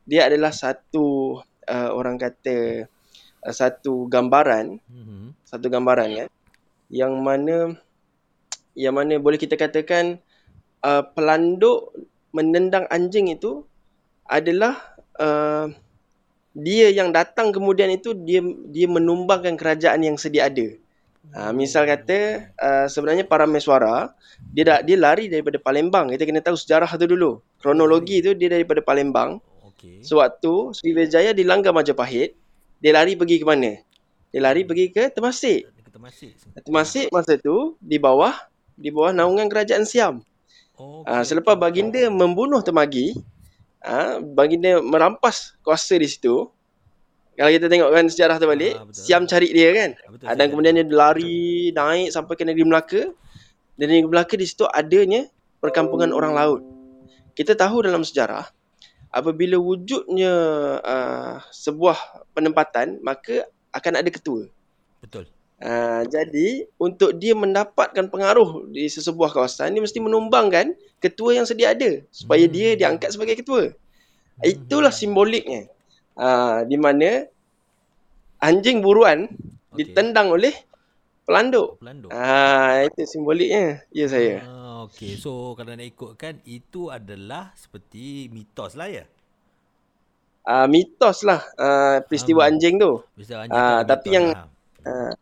Dia 0.05 0.29
adalah 0.29 0.53
satu 0.53 1.39
uh, 1.65 1.91
orang 1.95 2.21
kata 2.21 2.85
uh, 3.47 3.55
satu 3.55 4.11
gambaran, 4.11 4.77
mm-hmm. 4.77 5.25
satu 5.49 5.67
gambaran 5.73 6.09
ya 6.13 6.27
yang 6.91 7.15
mana 7.23 7.79
yang 8.75 8.99
mana 8.99 9.17
boleh 9.23 9.39
kita 9.39 9.55
katakan 9.55 10.19
uh, 10.83 11.07
pelanduk 11.15 11.95
menendang 12.35 12.85
anjing 12.91 13.31
itu 13.31 13.63
adalah 14.27 14.75
uh, 15.19 15.71
dia 16.51 16.91
yang 16.91 17.15
datang 17.15 17.55
kemudian 17.55 17.95
itu 17.95 18.11
dia 18.15 18.43
dia 18.75 18.91
menumbangkan 18.91 19.55
kerajaan 19.55 20.03
yang 20.03 20.19
sedia 20.19 20.51
ada. 20.51 20.75
Uh, 21.31 21.53
misal 21.55 21.87
kata 21.87 22.51
uh, 22.59 22.87
sebenarnya 22.91 23.23
para 23.23 23.47
meswara 23.47 24.17
dia 24.51 24.65
dah, 24.67 24.79
dia 24.83 24.97
lari 24.99 25.29
daripada 25.29 25.61
Palembang. 25.61 26.11
Kita 26.11 26.25
kena 26.27 26.43
tahu 26.43 26.57
sejarah 26.59 26.91
tu 26.97 27.07
dulu. 27.07 27.45
Kronologi 27.61 28.25
tu 28.25 28.35
dia 28.35 28.51
daripada 28.51 28.81
Palembang. 28.83 29.39
Okay. 29.73 30.03
Sewaktu 30.03 30.75
Sriwijaya 30.75 31.31
dilanggar 31.37 31.71
Majapahit, 31.71 32.35
dia 32.83 32.93
lari 32.97 33.15
pergi 33.15 33.37
ke 33.39 33.47
mana? 33.47 33.79
Dia 34.33 34.41
lari 34.43 34.65
pergi 34.65 34.91
ke 34.91 35.13
Temasik. 35.13 35.69
Temasik. 35.93 36.33
Temasik 36.65 37.07
masa 37.13 37.37
tu 37.37 37.77
di 37.79 38.01
bawah 38.01 38.33
di 38.75 38.89
bawah 38.89 39.13
naungan 39.13 39.47
kerajaan 39.53 39.85
Siam. 39.85 40.25
Oh, 40.81 41.05
okay. 41.05 41.13
uh, 41.13 41.25
selepas 41.29 41.55
baginda 41.61 42.09
membunuh 42.09 42.65
Temagi, 42.65 43.13
uh, 43.85 44.25
baginda 44.25 44.81
merampas 44.81 45.55
kuasa 45.61 46.01
di 46.01 46.09
situ. 46.09 46.49
Kalau 47.41 47.57
kita 47.57 47.73
tengokkan 47.73 48.05
sejarah 48.13 48.37
tu 48.37 48.45
balik, 48.45 48.77
ah, 48.77 48.85
Siam 48.93 49.25
cari 49.25 49.49
dia 49.49 49.73
kan. 49.73 49.91
Betul, 50.13 50.29
dan 50.37 50.47
kemudian 50.53 50.77
dia 50.77 50.85
lari 50.93 51.73
naik 51.73 52.13
sampai 52.13 52.37
ke 52.37 52.45
negeri 52.45 52.69
Melaka. 52.69 53.09
Dan 53.81 53.89
negeri 53.89 54.13
Melaka 54.13 54.37
di 54.37 54.45
situ 54.45 54.69
adanya 54.69 55.25
perkampungan 55.65 56.13
orang 56.13 56.37
laut. 56.37 56.61
Kita 57.33 57.57
tahu 57.57 57.89
dalam 57.89 58.05
sejarah, 58.05 58.45
apabila 59.09 59.57
wujudnya 59.57 60.35
uh, 60.85 61.41
sebuah 61.49 62.29
penempatan, 62.37 63.01
maka 63.01 63.49
akan 63.73 64.05
ada 64.05 64.11
ketua. 64.13 64.45
Betul. 65.01 65.25
Uh, 65.65 66.05
jadi 66.13 66.69
untuk 66.77 67.17
dia 67.17 67.33
mendapatkan 67.33 68.09
pengaruh 68.13 68.69
di 68.69 68.85
sesebuah 68.89 69.33
kawasan 69.33 69.77
dia 69.77 69.85
mesti 69.85 70.01
menumbangkan 70.01 70.73
ketua 71.05 71.37
yang 71.37 71.45
sedia 71.45 71.77
ada 71.77 72.01
supaya 72.09 72.49
hmm. 72.49 72.53
dia 72.53 72.69
diangkat 72.77 73.17
sebagai 73.17 73.41
ketua. 73.41 73.73
Hmm. 73.73 74.45
Itulah 74.45 74.93
simboliknya. 74.93 75.73
Uh, 76.21 76.69
di 76.69 76.77
mana 76.77 77.25
anjing 78.45 78.85
buruan 78.85 79.25
okay. 79.73 79.89
ditendang 79.89 80.29
oleh 80.29 80.53
pelanduk. 81.25 81.81
Pelanduk. 81.81 82.13
Ah 82.13 82.85
uh, 82.85 82.93
itu 82.93 83.09
simboliknya. 83.09 83.81
Ya 83.89 84.05
saya. 84.05 84.45
Uh, 84.45 84.85
okey. 84.93 85.17
So 85.17 85.57
kalau 85.57 85.73
nak 85.73 85.89
ikutkan 85.89 86.45
itu 86.45 86.93
adalah 86.93 87.57
seperti 87.57 88.29
mitos 88.29 88.77
lah 88.77 88.93
ya. 88.93 89.05
Uh, 90.45 90.69
mitos 90.69 91.25
lah 91.25 91.41
uh, 91.57 92.05
peristiwa 92.05 92.45
um, 92.45 92.49
anjing 92.53 92.77
tu. 92.77 93.01
Peristiwa 93.17 93.49
anjing 93.49 93.57
uh, 93.57 93.81
tapi 93.89 94.09
yang 94.13 94.27
lah. 94.37 94.45
uh, 94.85 95.13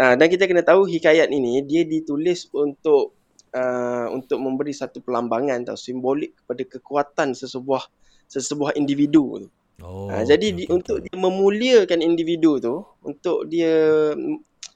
Uh, 0.00 0.14
dan 0.16 0.32
kita 0.32 0.48
kena 0.48 0.64
tahu 0.64 0.88
hikayat 0.88 1.28
ini 1.28 1.60
dia 1.66 1.84
ditulis 1.84 2.48
untuk 2.56 3.12
uh, 3.52 4.06
untuk 4.08 4.40
memberi 4.40 4.72
satu 4.72 5.02
pelambangan 5.04 5.66
atau 5.66 5.76
simbolik 5.76 6.32
kepada 6.40 6.62
kekuatan 6.64 7.28
sesebuah 7.36 7.84
sesebuah 8.30 8.80
individu 8.80 9.44
tu. 9.44 9.48
Oh, 9.80 10.12
uh, 10.12 10.24
jadi 10.24 10.52
okay, 10.52 10.56
di, 10.56 10.64
okay. 10.68 10.76
untuk 10.76 10.96
dia 11.00 11.16
memuliakan 11.16 11.98
individu 12.04 12.60
tu, 12.60 12.84
untuk 13.00 13.48
dia 13.48 14.12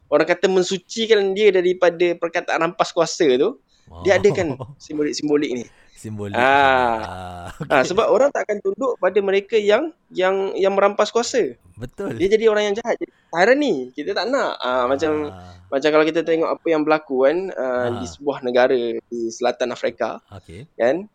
orang 0.09 0.29
kata 0.29 0.49
mensucikan 0.49 1.37
dia 1.37 1.53
daripada 1.53 2.17
perkataan 2.17 2.61
rampas 2.65 2.93
kuasa 2.93 3.29
tu, 3.37 3.61
oh. 3.93 4.03
dia 4.03 4.17
adakan 4.17 4.57
simbolik-simbolik 4.85 5.51
ni 5.61 5.65
simbolik. 6.05 6.37
Ah. 6.37 7.49
Okay. 7.57 7.73
ah 7.73 7.85
sebab 7.89 8.07
orang 8.13 8.29
tak 8.29 8.45
akan 8.45 8.61
tunduk 8.61 9.01
pada 9.01 9.19
mereka 9.25 9.57
yang 9.57 9.97
yang 10.13 10.53
yang 10.53 10.77
merampas 10.77 11.09
kuasa. 11.09 11.57
Betul. 11.81 12.21
Dia 12.21 12.37
jadi 12.37 12.53
orang 12.53 12.69
yang 12.69 12.77
jahat. 12.77 13.01
Jadi 13.01 13.53
ni 13.57 13.89
kita 13.97 14.13
tak 14.13 14.29
nak. 14.29 14.61
Ah, 14.61 14.85
ah. 14.85 14.85
macam 14.85 15.33
macam 15.73 15.89
kalau 15.89 16.05
kita 16.05 16.21
tengok 16.21 16.51
apa 16.53 16.67
yang 16.69 16.85
berlaku 16.85 17.25
kan 17.25 17.49
ah, 17.57 17.65
ah. 17.65 17.87
di 17.97 18.05
sebuah 18.05 18.45
negara 18.45 18.77
di 19.01 19.21
selatan 19.33 19.73
Afrika. 19.73 20.21
Okay. 20.29 20.69
Kan? 20.77 21.09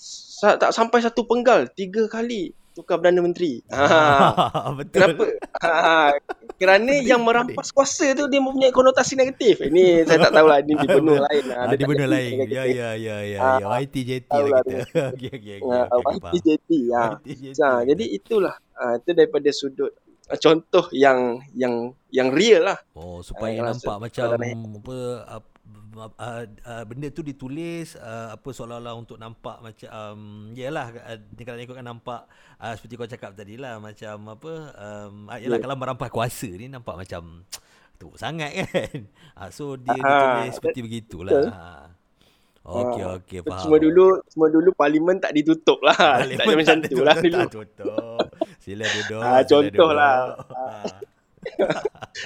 Sa- 0.00 0.56
tak 0.56 0.72
sampai 0.72 1.04
satu 1.04 1.28
penggal 1.28 1.68
tiga 1.70 2.08
kali 2.08 2.56
tukar 2.72 2.98
Perdana 2.98 3.20
Menteri. 3.22 3.60
Ha. 3.72 4.72
Betul. 4.74 4.94
Kenapa? 4.94 5.24
Ha. 5.62 6.16
Kerana 6.56 6.92
yang 7.02 7.22
merampas 7.26 7.74
kuasa 7.74 8.14
tu 8.16 8.30
dia 8.30 8.40
mempunyai 8.40 8.72
konotasi 8.72 9.18
negatif. 9.18 9.60
Ini 9.60 10.06
saya 10.06 10.30
tak 10.30 10.32
tahulah 10.38 10.62
ini 10.62 10.74
di 10.78 10.86
benua 10.88 11.18
lain. 11.28 11.44
Ha. 11.52 11.74
Di 11.74 11.84
benua 11.84 12.08
lain. 12.08 12.32
Ya 12.48 12.64
ya 12.64 12.96
ya 12.96 13.16
ya. 13.22 13.38
Ha. 13.38 13.50
ya. 13.60 13.66
YTJT 13.84 14.30
lah 14.30 14.60
kita. 14.64 15.02
Okey 15.14 15.30
okey 15.36 15.54
okey. 15.60 16.28
YTJT. 16.32 16.70
Ha. 16.96 17.04
Ha. 17.18 17.68
Jadi 17.84 18.04
itulah. 18.16 18.54
Ha. 18.78 18.96
Itu 18.98 19.10
daripada 19.12 19.48
sudut 19.52 19.92
contoh 20.40 20.88
yang 20.96 21.42
yang 21.52 21.92
yang 22.08 22.32
real 22.32 22.64
lah. 22.72 22.78
Oh 22.96 23.20
supaya 23.20 23.60
nampak 23.60 24.08
macam 24.08 24.38
apa 24.40 24.96
uh, 25.96 26.44
uh, 26.46 26.82
benda 26.88 27.08
tu 27.12 27.20
ditulis 27.20 27.96
uh, 28.00 28.34
apa 28.34 28.48
seolah-olah 28.48 28.94
untuk 28.96 29.20
nampak 29.20 29.60
macam 29.60 29.88
um, 29.92 30.22
yalah 30.56 30.88
uh, 31.04 31.18
kalau 31.44 31.60
ikutkan 31.60 31.86
nampak 31.86 32.24
uh, 32.60 32.72
seperti 32.76 32.94
kau 32.96 33.08
cakap 33.08 33.30
tadi 33.36 33.60
lah 33.60 33.76
macam 33.76 34.16
apa 34.32 34.52
um, 34.76 35.14
uh, 35.28 35.38
yalah 35.38 35.58
yeah. 35.58 35.64
kalau 35.64 35.76
merampas 35.76 36.08
kuasa 36.08 36.48
ni 36.48 36.68
nampak 36.72 36.96
macam 36.96 37.44
tu 38.00 38.08
sangat 38.18 38.50
kan 38.66 39.06
uh, 39.36 39.50
so 39.56 39.76
dia 39.76 39.94
uh, 39.94 40.00
ditulis 40.00 40.52
seperti 40.56 40.80
begitulah 40.80 41.42
uh. 41.52 41.86
Okey 42.62 43.02
okey 43.02 43.38
faham. 43.42 43.58
Semua 43.58 43.78
dulu 43.82 44.22
semua 44.30 44.46
dulu 44.46 44.70
parlimen 44.70 45.18
tak 45.18 45.34
ditutup 45.34 45.82
lah. 45.82 46.22
tak 46.22 46.46
ada 46.46 46.54
macam 46.54 46.78
tu 46.78 47.02
lah 47.02 47.16
dulu. 47.18 47.40
Tutup. 47.50 48.22
Sila 48.62 48.86
duduk. 48.86 49.18
Ah 49.18 49.42
contohlah. 49.42 50.38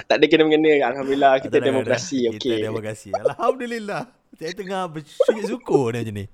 Tak 0.07 0.15
ada 0.21 0.25
kena-mengena 0.29 0.93
Alhamdulillah 0.93 1.41
kita 1.41 1.57
demokrasi 1.57 2.29
okey. 2.35 2.37
Kita 2.37 2.69
demokrasi. 2.69 3.09
Alhamdulillah. 3.13 4.03
Saya 4.37 4.53
tengah 4.53 4.85
bersujud 4.85 5.43
syukur 5.49 5.97
ni 5.97 6.05
macam 6.05 6.15
ni. 6.21 6.25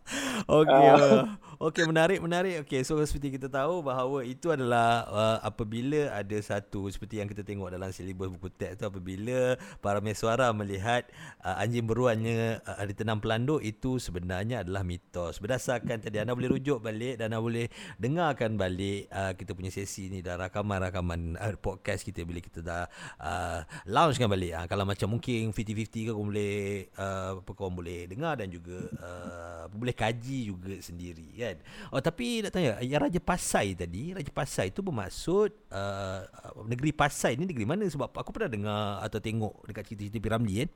Okey. 0.58 0.86
Uh. 0.90 1.22
Okey 1.64 1.88
menarik 1.88 2.20
menarik. 2.20 2.68
Okey 2.68 2.84
so 2.84 3.00
seperti 3.08 3.40
kita 3.40 3.48
tahu 3.48 3.80
bahawa 3.80 4.20
itu 4.20 4.52
adalah 4.52 5.08
uh, 5.08 5.38
apabila 5.40 6.12
ada 6.12 6.36
satu 6.36 6.92
seperti 6.92 7.24
yang 7.24 7.28
kita 7.32 7.40
tengok 7.40 7.72
dalam 7.72 7.88
silibus 7.88 8.28
buku 8.28 8.52
teks 8.52 8.76
tu 8.76 8.84
apabila 8.84 9.56
para 9.80 9.96
mesuara 10.04 10.52
melihat 10.52 11.08
uh, 11.40 11.56
anjing 11.56 11.88
beruannya 11.88 12.60
uh, 12.68 12.84
ditenang 12.84 13.16
pelanduk 13.16 13.64
itu 13.64 13.96
sebenarnya 13.96 14.60
adalah 14.60 14.84
mitos. 14.84 15.40
Berdasarkan 15.40 16.04
tadi 16.04 16.20
anda 16.20 16.36
boleh 16.36 16.52
rujuk 16.52 16.84
balik 16.84 17.16
dan 17.16 17.32
anda 17.32 17.40
boleh 17.40 17.72
dengarkan 17.96 18.60
balik 18.60 19.08
uh, 19.08 19.32
kita 19.32 19.56
punya 19.56 19.72
sesi 19.72 20.12
ni 20.12 20.20
dan 20.20 20.44
rakaman-rakaman 20.44 21.40
uh, 21.40 21.56
podcast 21.56 22.04
kita 22.04 22.28
bila 22.28 22.44
kita 22.44 22.60
dah 22.60 22.84
uh, 23.24 23.64
launchkan 23.88 24.28
balik. 24.28 24.52
Uh, 24.52 24.66
kalau 24.68 24.84
macam 24.84 25.16
mungkin 25.16 25.48
50-50 25.48 25.88
ke 25.88 26.12
kau 26.12 26.28
boleh 26.28 26.92
uh, 27.00 27.40
apa 27.40 27.50
kau 27.56 27.72
boleh 27.72 28.04
dengar 28.04 28.36
dan 28.36 28.52
juga 28.52 28.84
uh, 29.00 29.64
boleh 29.72 29.96
kaji 29.96 30.52
juga 30.52 30.76
sendiri 30.84 31.32
kan. 31.40 31.53
Oh 31.90 32.00
tapi 32.00 32.42
nak 32.42 32.52
tanya 32.54 32.78
yang 32.82 33.02
Raja 33.04 33.20
Pasai 33.22 33.74
tadi, 33.74 34.14
Raja 34.14 34.32
Pasai 34.32 34.70
tu 34.74 34.80
bermaksud 34.80 35.50
uh, 35.70 36.20
negeri 36.66 36.90
Pasai 36.94 37.38
ni 37.38 37.44
negeri 37.48 37.64
mana 37.64 37.84
sebab 37.86 38.10
aku 38.12 38.30
pernah 38.34 38.50
dengar 38.50 38.82
atau 39.04 39.18
tengok 39.18 39.66
dekat 39.68 39.82
cerita-cerita 39.88 40.18
Piramli 40.18 40.54
kan. 40.66 40.70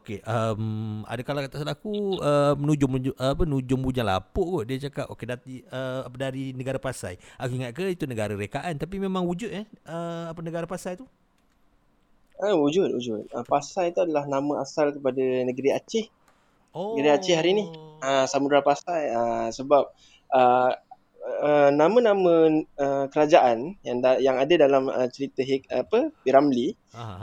Okey, 0.00 0.18
um, 0.24 1.02
ada 1.08 1.22
kalau 1.24 1.40
kata 1.44 1.56
salah 1.60 1.76
aku 1.76 2.18
uh, 2.20 2.54
menuju 2.56 2.84
menuju 2.88 3.10
apa 3.20 3.42
menuju 3.44 3.74
Bujang 3.76 4.08
Lapuk 4.08 4.46
kot 4.60 4.64
dia 4.64 4.88
cakap 4.88 5.12
okey 5.12 5.26
dari 5.28 5.54
uh, 5.68 6.08
dari 6.14 6.56
negara 6.56 6.80
Pasai. 6.80 7.20
Aku 7.36 7.54
ingat 7.56 7.76
ke 7.76 7.84
itu 7.90 8.08
negara 8.08 8.32
rekaan 8.32 8.76
tapi 8.80 8.96
memang 8.96 9.24
wujud 9.28 9.52
eh 9.52 9.68
uh, 9.86 10.32
apa 10.32 10.40
negara 10.40 10.64
Pasai 10.64 10.96
tu? 10.96 11.04
Ah, 12.42 12.50
wujud, 12.58 12.90
wujud. 12.90 13.30
Ah, 13.30 13.46
Pasai 13.46 13.94
itu 13.94 14.02
adalah 14.02 14.26
nama 14.26 14.66
asal 14.66 14.90
kepada 14.90 15.22
negeri 15.22 15.70
Aceh. 15.70 16.10
Oh. 16.74 16.98
Negeri 16.98 17.10
Aceh 17.14 17.34
hari 17.38 17.54
ni. 17.54 17.64
Ah, 18.02 18.26
Samudra 18.26 18.58
Pasai. 18.58 19.14
Ah, 19.14 19.48
sebab 19.54 19.94
ah, 20.34 20.74
uh, 21.40 21.70
nama-nama 21.72 22.50
uh, 22.76 23.06
kerajaan 23.08 23.78
yang 23.80 23.98
da- 24.04 24.20
yang 24.20 24.36
ada 24.36 24.54
dalam 24.58 24.90
uh, 24.92 25.08
cerita 25.08 25.40
Hik, 25.40 25.70
apa 25.72 26.12
Piramli 26.20 26.74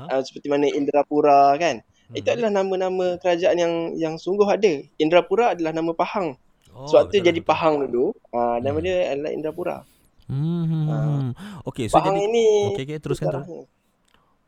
uh, 0.09 0.21
seperti 0.25 0.47
mana 0.49 0.65
Indrapura 0.71 1.53
kan. 1.59 1.83
Mhm. 2.11 2.15
Itu 2.17 2.27
adalah 2.27 2.51
nama-nama 2.51 3.15
kerajaan 3.21 3.57
yang 3.59 3.73
yang 3.95 4.15
sungguh 4.17 4.47
ada. 4.47 4.73
Indrapura 4.97 5.53
adalah 5.55 5.71
nama 5.71 5.91
Pahang. 5.93 6.35
Oh, 6.71 6.87
Sebab 6.87 7.11
tu 7.11 7.19
betul, 7.19 7.27
jadi 7.27 7.39
betul. 7.43 7.49
Pahang 7.51 7.75
dulu. 7.87 8.05
Uh, 8.31 8.57
nama 8.63 8.79
Hmm. 8.79 8.85
dia 8.87 8.97
adalah 9.11 9.31
Indrapura. 9.31 9.77
Hmm. 10.31 10.63
hmm, 10.63 10.83
hmm. 10.87 11.29
Okey, 11.67 11.91
so 11.91 11.99
Pahang 11.99 12.15
jadi 12.15 12.21
ini 12.31 12.45
Okey, 12.71 12.83
okey, 12.87 12.97
teruskan 13.03 13.27
terus. 13.27 13.47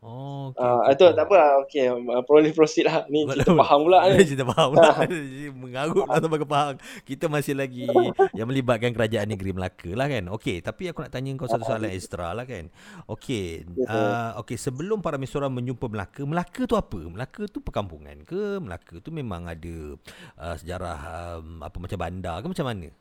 Oh. 0.03 0.51
Ah, 0.59 0.83
okey, 0.91 0.99
itu 0.99 1.03
okey. 1.07 1.15
tak 1.15 1.25
apa 1.31 1.35
lah. 1.39 1.51
Okey, 1.63 1.83
uh, 1.87 2.21
boleh 2.27 2.51
proceed 2.51 2.83
lah. 2.91 3.07
Ni 3.07 3.23
kita 3.23 3.55
faham 3.55 3.87
pula 3.87 4.03
ni. 4.11 4.19
Kita 4.35 4.43
faham 4.43 4.75
lah. 4.75 5.07
Mengarut 5.55 6.03
lah 6.11 6.19
sampai 6.19 6.39
ke 6.43 6.47
Pahang. 6.47 6.75
Kita 7.07 7.25
masih 7.31 7.55
lagi 7.55 7.87
yang 8.37 8.51
melibatkan 8.51 8.91
kerajaan 8.91 9.31
negeri 9.31 9.55
Melaka 9.55 9.95
lah 9.95 10.11
kan. 10.11 10.27
Okey, 10.35 10.59
tapi 10.59 10.91
aku 10.91 11.07
nak 11.07 11.11
tanya 11.15 11.31
kau 11.39 11.47
satu 11.47 11.63
soalan 11.63 11.95
ekstra 11.95 12.35
lah 12.35 12.43
kan. 12.43 12.67
Okey, 13.07 13.63
uh, 13.87 14.35
okey 14.43 14.59
sebelum 14.59 14.99
para 14.99 15.15
mesuara 15.15 15.47
menjumpa 15.47 15.87
Melaka, 15.87 16.21
Melaka 16.27 16.67
tu 16.67 16.75
apa? 16.75 16.99
Melaka 16.99 17.47
tu 17.47 17.63
perkampungan 17.63 18.27
ke? 18.27 18.59
Melaka 18.59 18.99
tu 18.99 19.15
memang 19.15 19.47
ada 19.47 19.75
uh, 20.35 20.55
sejarah 20.59 20.99
um, 21.39 21.63
apa 21.63 21.79
macam 21.79 21.95
bandar 21.95 22.43
ke 22.43 22.47
macam 22.51 22.67
mana? 22.67 22.91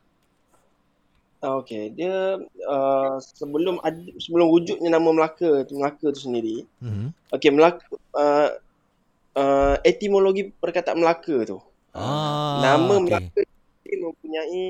Ah, 1.42 1.58
Okey, 1.58 1.90
dia 1.98 2.38
uh, 2.70 3.18
sebelum 3.18 3.82
ad, 3.82 3.98
sebelum 4.22 4.46
wujudnya 4.46 4.94
nama 4.94 5.10
Melaka 5.10 5.66
tu 5.66 5.74
Melaka 5.74 6.14
tu 6.14 6.22
sendiri. 6.22 6.62
Mhm. 6.78 7.10
Okey, 7.34 7.50
Melaka 7.50 7.82
uh, 8.14 8.48
uh, 9.34 9.74
etimologi 9.82 10.54
perkataan 10.54 11.02
Melaka 11.02 11.42
tu. 11.42 11.58
Ah, 11.98 12.62
nama 12.62 12.94
okey. 12.94 13.02
Melaka 13.10 13.40
ini 13.90 13.96
mempunyai 13.98 14.62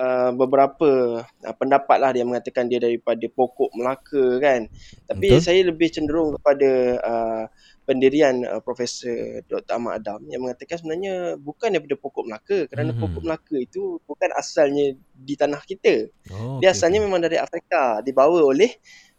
uh, 0.00 0.30
beberapa 0.32 1.20
uh, 1.28 1.54
pendapat 1.60 1.96
lah 2.00 2.10
dia 2.16 2.24
mengatakan 2.24 2.72
dia 2.72 2.80
daripada 2.80 3.28
pokok 3.28 3.76
Melaka 3.76 4.40
kan. 4.40 4.72
Tapi 5.04 5.28
Betul. 5.28 5.44
saya 5.44 5.60
lebih 5.60 5.92
cenderung 5.92 6.40
kepada 6.40 6.70
uh, 7.04 7.44
pendirian 7.84 8.44
uh, 8.44 8.60
Profesor 8.64 9.44
Dr. 9.44 9.76
Ahmad 9.76 10.00
Adam 10.00 10.24
yang 10.28 10.40
mengatakan 10.40 10.80
sebenarnya 10.80 11.36
bukan 11.36 11.68
daripada 11.68 11.96
pokok 12.00 12.24
Melaka 12.24 12.58
kerana 12.66 12.96
Mhm. 12.96 13.00
pokok 13.00 13.22
Melaka 13.22 13.56
itu 13.56 14.00
bukan 14.04 14.30
asalnya 14.32 14.96
di 15.12 15.34
tanah 15.36 15.60
kita. 15.62 16.08
Oh, 16.32 16.58
Dia 16.58 16.72
okey, 16.72 16.76
asalnya 16.76 17.00
memang 17.04 17.20
dari 17.20 17.36
Afrika, 17.36 18.00
dibawa 18.00 18.40
oleh 18.40 18.72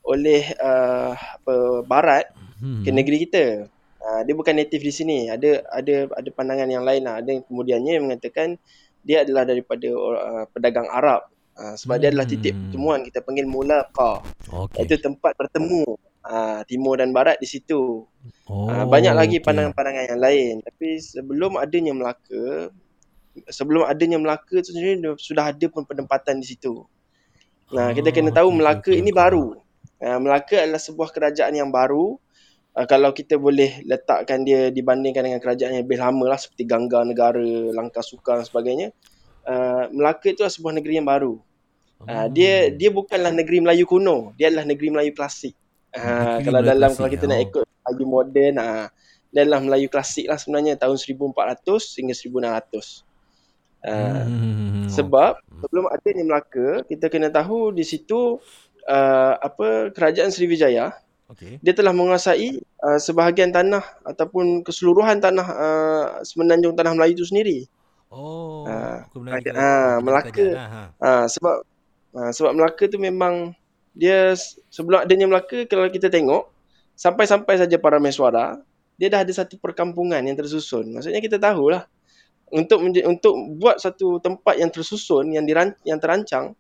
oleh 0.06 0.54
uh, 0.58 1.14
apa 1.14 1.56
barat 1.86 2.26
Hmm. 2.56 2.82
ke 2.82 2.90
negeri 2.90 3.28
kita. 3.28 3.68
Uh, 4.00 4.22
dia 4.24 4.32
bukan 4.32 4.56
native 4.56 4.80
di 4.80 4.94
sini. 4.94 5.18
Ada 5.28 5.66
ada 5.70 6.08
ada 6.14 6.30
pandangan 6.32 6.70
yang 6.70 6.86
lain 6.86 7.04
lah. 7.04 7.20
Ada 7.20 7.30
yang 7.36 7.44
kemudiannya 7.44 7.92
yang 8.00 8.06
mengatakan 8.08 8.56
dia 9.02 9.22
adalah 9.22 9.44
daripada 9.44 9.90
uh, 9.92 10.46
pedagang 10.50 10.88
Arab. 10.88 11.26
Uh, 11.56 11.76
sebab 11.76 12.00
dia 12.00 12.10
adalah 12.12 12.24
titik 12.24 12.52
Hmm. 12.52 12.70
pertemuan 12.70 13.00
kita 13.04 13.20
panggil 13.22 13.46
mulaqa. 13.46 14.24
Okey. 14.50 14.88
Itu 14.88 14.98
tempat 15.00 15.36
bertemu 15.36 15.84
uh, 16.26 16.62
timur 16.70 16.98
dan 17.00 17.14
barat 17.16 17.38
di 17.42 17.48
situ. 17.50 18.06
Oh, 18.50 18.70
Uh, 18.70 18.86
banyak 18.90 19.14
lagi 19.14 19.38
okey. 19.38 19.46
pandangan-pandangan 19.46 20.06
yang 20.12 20.22
lain. 20.22 20.54
Tapi 20.66 20.88
sebelum 21.02 21.58
adanya 21.62 21.94
Melaka, 21.94 22.74
sebelum 23.50 23.86
adanya 23.86 24.18
Melaka 24.22 24.62
tu 24.66 24.72
dia 24.74 24.98
sudah 25.18 25.54
ada 25.54 25.66
pun 25.70 25.84
penempatan 25.86 26.42
di 26.42 26.48
situ. 26.50 26.86
Nah, 27.74 27.94
kita 27.98 28.10
kena 28.14 28.32
Ah, 28.32 28.42
tahu 28.42 28.50
okey, 28.50 28.58
Melaka 28.58 28.92
okey, 28.92 29.02
ini 29.02 29.12
okey. 29.12 29.22
baru. 29.22 29.46
Uh, 30.02 30.20
Melaka 30.22 30.56
adalah 30.66 30.82
sebuah 30.82 31.10
kerajaan 31.14 31.54
yang 31.58 31.70
baru. 31.74 32.18
Uh, 32.76 32.86
kalau 32.90 33.12
kita 33.16 33.38
boleh 33.40 33.82
letakkan 33.88 34.44
dia 34.48 34.70
dibandingkan 34.74 35.24
dengan 35.26 35.40
kerajaan 35.44 35.72
yang 35.80 35.84
lebih 35.88 36.00
lama 36.02 36.26
lah 36.36 36.40
seperti 36.42 36.64
Gangga 36.68 37.02
Negara, 37.08 37.42
Langkah 37.74 38.04
Suka 38.06 38.38
dan 38.42 38.46
sebagainya. 38.46 38.90
Uh, 39.46 39.90
Melaka 39.94 40.34
itu 40.34 40.42
adalah 40.42 40.54
sebuah 40.54 40.74
negeri 40.82 40.94
yang 41.02 41.08
baru. 41.08 41.34
Uh, 42.06 42.28
dia 42.34 42.70
Hmm. 42.70 42.76
dia 42.78 42.90
bukanlah 42.92 43.32
negeri 43.34 43.64
Melayu 43.64 43.86
kuno, 43.88 44.36
dia 44.38 44.52
adalah 44.52 44.66
negeri 44.68 44.90
Melayu 44.94 45.12
klasik. 45.16 45.56
Uh, 45.96 46.04
Negeri 46.04 46.44
kalau 46.46 46.60
dalam 46.62 46.90
kalau 46.92 47.10
kita 47.10 47.26
oh. 47.26 47.30
nak 47.32 47.40
ikut 47.42 47.64
Melayu 47.64 48.06
moden, 48.06 48.54
uh, 48.60 48.86
dia 49.32 49.40
adalah 49.44 49.60
Melayu 49.64 49.88
klasik 49.88 50.28
lah 50.28 50.36
sebenarnya 50.36 50.76
tahun 50.76 50.96
1400 51.00 52.00
hingga 52.00 52.16
1600. 52.16 53.04
Uh, 53.86 54.26
Hmm. 54.26 54.90
sebab 54.90 55.38
sebelum 55.62 55.86
adanya 55.94 56.26
Melaka, 56.26 56.82
kita 56.90 57.06
kena 57.06 57.30
tahu 57.30 57.70
di 57.70 57.86
situ 57.86 58.42
uh, 58.90 59.34
apa 59.38 59.94
kerajaan 59.94 60.34
Sriwijaya 60.34 60.90
Okey. 61.30 61.62
dia 61.62 61.74
telah 61.74 61.94
menguasai 61.94 62.58
uh, 62.82 62.98
sebahagian 62.98 63.54
tanah 63.54 63.86
ataupun 64.02 64.66
keseluruhan 64.66 65.22
tanah 65.22 65.48
uh, 65.54 66.06
semenanjung 66.26 66.74
tanah 66.74 66.98
Melayu 66.98 67.14
itu 67.22 67.30
sendiri. 67.30 67.70
Oh, 68.10 68.66
Ah, 68.66 68.74
ah, 68.74 68.98
kebenaran 69.14 70.02
Melaka. 70.02 70.48
lah, 70.50 70.70
ha. 70.70 70.84
Uh, 70.98 71.26
sebab 71.30 71.56
uh, 72.18 72.32
sebab 72.34 72.52
Melaka 72.58 72.84
tu 72.90 72.98
memang 72.98 73.54
dia 73.96 74.36
sebelum 74.70 75.08
adanya 75.08 75.26
Melaka 75.26 75.64
kalau 75.66 75.88
kita 75.88 76.12
tengok 76.12 76.52
sampai-sampai 77.00 77.56
saja 77.60 77.80
para 77.80 77.98
mesuara 77.98 78.60
dia 78.96 79.08
dah 79.12 79.24
ada 79.28 79.34
satu 79.36 79.60
perkampungan 79.60 80.24
yang 80.24 80.36
tersusun. 80.40 80.88
Maksudnya 80.96 81.20
kita 81.20 81.36
tahulah 81.36 81.84
untuk 82.52 82.80
untuk 82.84 83.34
buat 83.60 83.82
satu 83.82 84.22
tempat 84.24 84.56
yang 84.60 84.72
tersusun 84.72 85.36
yang 85.36 85.44
diran, 85.44 85.76
yang 85.84 86.00
terancang 86.00 86.56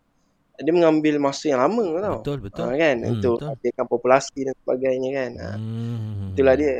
dia 0.55 0.71
mengambil 0.71 1.19
masa 1.19 1.51
yang 1.51 1.59
lama 1.63 1.83
tau. 1.99 2.19
Betul, 2.23 2.37
betul. 2.43 2.63
Ah, 2.63 2.75
kan 2.79 2.95
Hmm, 3.03 3.11
untuk 3.11 3.37
betul. 3.43 3.51
adakan 3.59 3.85
populasi 3.91 4.39
dan 4.47 4.55
sebagainya 4.63 5.09
kan. 5.11 5.31
Ah, 5.35 5.55
Hmm. 5.59 6.31
itulah 6.31 6.55
dia. 6.55 6.75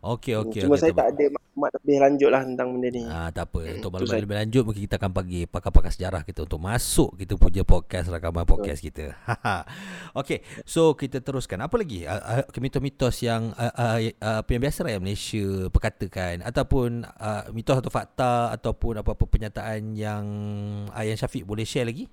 Okey, 0.00 0.34
okey. 0.40 0.60
Cuma 0.66 0.74
okey, 0.76 0.82
saya 0.82 0.92
tak 0.96 1.02
tak 1.02 1.18
ada 1.18 1.24
maklumat 1.34 1.70
lebih 1.82 1.96
lanjut 1.98 2.30
lah 2.30 2.42
tentang 2.46 2.68
benda 2.72 2.88
ni. 2.94 3.02
Ah, 3.10 3.28
tak 3.34 3.44
apa. 3.50 3.60
Hmm, 3.60 3.74
Untuk 3.76 3.90
tu 3.90 3.94
maklumat 3.98 4.20
lebih 4.22 4.38
lanjut 4.38 4.62
mungkin 4.62 4.82
kita 4.86 4.96
akan 5.02 5.10
bagi 5.12 5.40
pakar-pakar 5.50 5.90
sejarah 5.90 6.22
kita 6.22 6.40
untuk 6.46 6.60
masuk 6.62 7.10
kita 7.18 7.34
punya 7.34 7.62
podcast 7.66 8.06
rakaman 8.08 8.46
podcast 8.46 8.80
kita. 8.80 9.18
Okey, 10.20 10.46
so 10.62 10.94
kita 10.94 11.18
teruskan. 11.20 11.60
Apa 11.66 11.76
lagi? 11.76 12.06
Uh, 12.06 12.46
uh, 12.46 12.60
mitos-mitos 12.62 13.18
yang 13.26 13.50
uh, 13.58 13.74
uh, 13.74 13.98
uh, 14.00 14.40
yang 14.46 14.62
biasa 14.62 14.86
rakyat 14.86 15.02
Malaysia 15.02 15.44
perkatakan 15.68 16.46
ataupun 16.46 17.04
uh, 17.04 17.42
mitos 17.50 17.76
atau 17.82 17.90
fakta 17.90 18.54
ataupun 18.54 19.02
apa-apa 19.02 19.26
penyataan 19.26 19.98
yang 19.98 20.24
Ayah 20.94 21.18
Syafiq 21.18 21.42
boleh 21.42 21.66
share 21.66 21.90
lagi? 21.90 22.06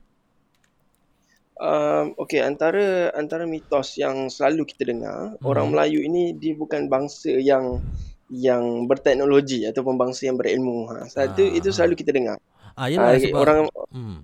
Um, 1.60 2.16
okay, 2.16 2.40
antara 2.40 3.12
antara 3.12 3.44
mitos 3.44 4.00
yang 4.00 4.32
selalu 4.32 4.64
kita 4.64 4.88
dengar, 4.88 5.36
Mhm. 5.36 5.44
orang 5.44 5.68
Melayu 5.76 6.00
ini 6.08 6.32
dia 6.32 6.56
bukan 6.56 6.88
bangsa 6.88 7.36
yang 7.36 7.84
yang 8.32 8.88
berteknologi 8.88 9.68
ataupun 9.68 10.00
bangsa 10.00 10.32
yang 10.32 10.40
berilmu. 10.40 10.88
Ha. 10.88 11.12
Satu 11.12 11.44
Ah. 11.44 11.52
itu 11.52 11.68
selalu 11.76 12.00
kita 12.00 12.16
dengar. 12.16 12.40
Ah, 12.80 12.88
yalah 12.88 13.12
Ah, 13.12 13.20
sebab 13.20 13.40
orang 13.44 13.60
Hmm. 13.92 14.24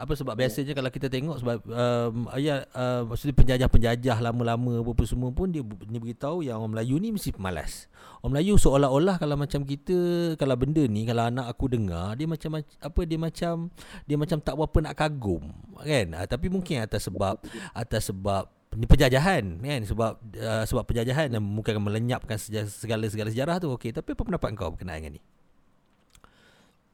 Apa 0.00 0.16
sebab 0.16 0.32
biasanya 0.32 0.72
kalau 0.72 0.88
kita 0.88 1.12
tengok 1.12 1.36
sebab 1.44 1.56
um, 1.68 2.24
ayat 2.32 2.64
uh, 2.72 3.04
maksudnya 3.04 3.36
penjajah-penjajah 3.36 4.16
lama-lama 4.24 4.80
apa 4.80 5.04
semua 5.04 5.28
pun 5.28 5.52
dia, 5.52 5.60
dia 5.60 6.00
beritahu 6.00 6.40
yang 6.40 6.64
orang 6.64 6.72
Melayu 6.72 6.96
ni 6.96 7.12
mesti 7.12 7.36
pemalas. 7.36 7.84
Orang 8.24 8.32
Melayu 8.32 8.56
seolah-olah 8.56 9.20
kalau 9.20 9.36
macam 9.36 9.60
kita 9.68 10.32
kalau 10.40 10.56
benda 10.56 10.80
ni 10.88 11.04
kalau 11.04 11.28
anak 11.28 11.52
aku 11.52 11.68
dengar 11.68 12.16
dia 12.16 12.24
macam 12.24 12.64
apa 12.64 13.00
dia 13.04 13.18
macam 13.20 13.68
dia 14.08 14.16
macam 14.16 14.40
tak 14.40 14.56
berapa 14.56 14.78
nak 14.88 14.94
kagum 14.96 15.44
kan. 15.84 16.06
Uh, 16.16 16.24
tapi 16.24 16.48
mungkin 16.48 16.80
atas 16.80 17.04
sebab 17.04 17.36
atas 17.76 18.08
sebab 18.08 18.48
ni 18.80 18.86
penjajahan 18.86 19.58
kan 19.60 19.80
sebab 19.82 20.12
uh, 20.38 20.64
sebab 20.64 20.84
penjajahan 20.86 21.28
dan 21.28 21.42
mungkin 21.42 21.74
akan 21.74 21.84
melenyapkan 21.90 22.38
segala-segala 22.70 23.28
sejarah 23.28 23.56
tu 23.58 23.68
okey 23.74 23.90
tapi 23.90 24.14
apa 24.14 24.22
pendapat 24.22 24.48
kau 24.54 24.70
berkenaan 24.70 25.02
dengan 25.02 25.12
ni 25.18 25.22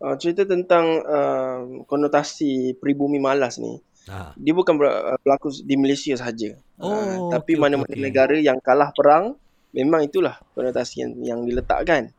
uh, 0.02 0.16
cerita 0.20 0.44
tentang 0.44 1.02
uh, 1.04 1.86
konotasi 1.86 2.76
pribumi 2.80 3.20
malas 3.20 3.56
ni, 3.60 3.78
ha 4.10 4.32
dia 4.36 4.52
bukan 4.52 4.76
uh, 4.80 5.16
berlaku 5.22 5.50
di 5.64 5.74
Malaysia 5.78 6.14
sahaja. 6.16 6.56
Oh, 6.76 6.92
Ah, 6.92 7.40
tapi 7.40 7.56
okey, 7.56 7.62
mana-mana 7.62 7.88
okey. 7.90 8.02
negara 8.02 8.36
yang 8.36 8.60
kalah 8.60 8.92
perang, 8.92 9.36
memang 9.72 10.04
itulah 10.04 10.36
konotasi 10.52 11.04
yang, 11.04 11.12
yang 11.24 11.40
diletakkan. 11.44 12.12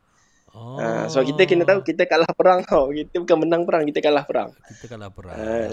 oh 0.57 0.77
Uh, 0.77 1.05
so 1.05 1.21
kita 1.21 1.45
kena 1.45 1.69
tahu 1.69 1.85
kita 1.85 2.09
kalah 2.09 2.33
perang 2.33 2.65
tau. 2.65 2.89
Kita 2.89 3.21
bukan 3.21 3.37
menang 3.45 3.61
perang, 3.61 3.85
kita 3.85 4.01
kalah 4.01 4.25
perang. 4.25 4.49
kita 4.73 4.85
kalah 4.89 5.09
perang 5.13 5.37
Ah, 5.37 5.69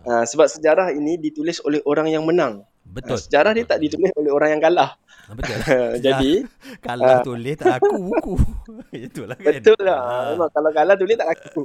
Uh, 0.00 0.24
sebab 0.24 0.48
sejarah 0.48 0.94
ini 0.96 1.20
ditulis 1.20 1.60
oleh 1.66 1.82
orang 1.84 2.08
yang 2.08 2.24
menang. 2.24 2.64
Betul 2.90 3.16
Uh, 3.16 3.20
sejarah 3.20 3.52
dia 3.54 3.64
tak 3.64 3.78
ditulis 3.80 4.10
oleh 4.18 4.30
orang 4.34 4.58
yang 4.58 4.62
kalah. 4.62 4.98
Ah, 5.30 5.34
betul 5.38 5.56
Jadi 6.06 6.32
kalah 6.86 7.20
ah. 7.20 7.22
tulis 7.22 7.54
tak 7.54 7.78
aku 7.78 7.94
buku 7.96 8.34
itulah 9.06 9.36
kan 9.38 9.46
betul 9.46 9.78
lah. 9.82 9.98
Ah, 9.98 10.22
Memang 10.34 10.50
kalau 10.50 10.70
kalah 10.74 10.96
tulis 10.98 11.14
tak 11.14 11.28
laku, 11.30 11.62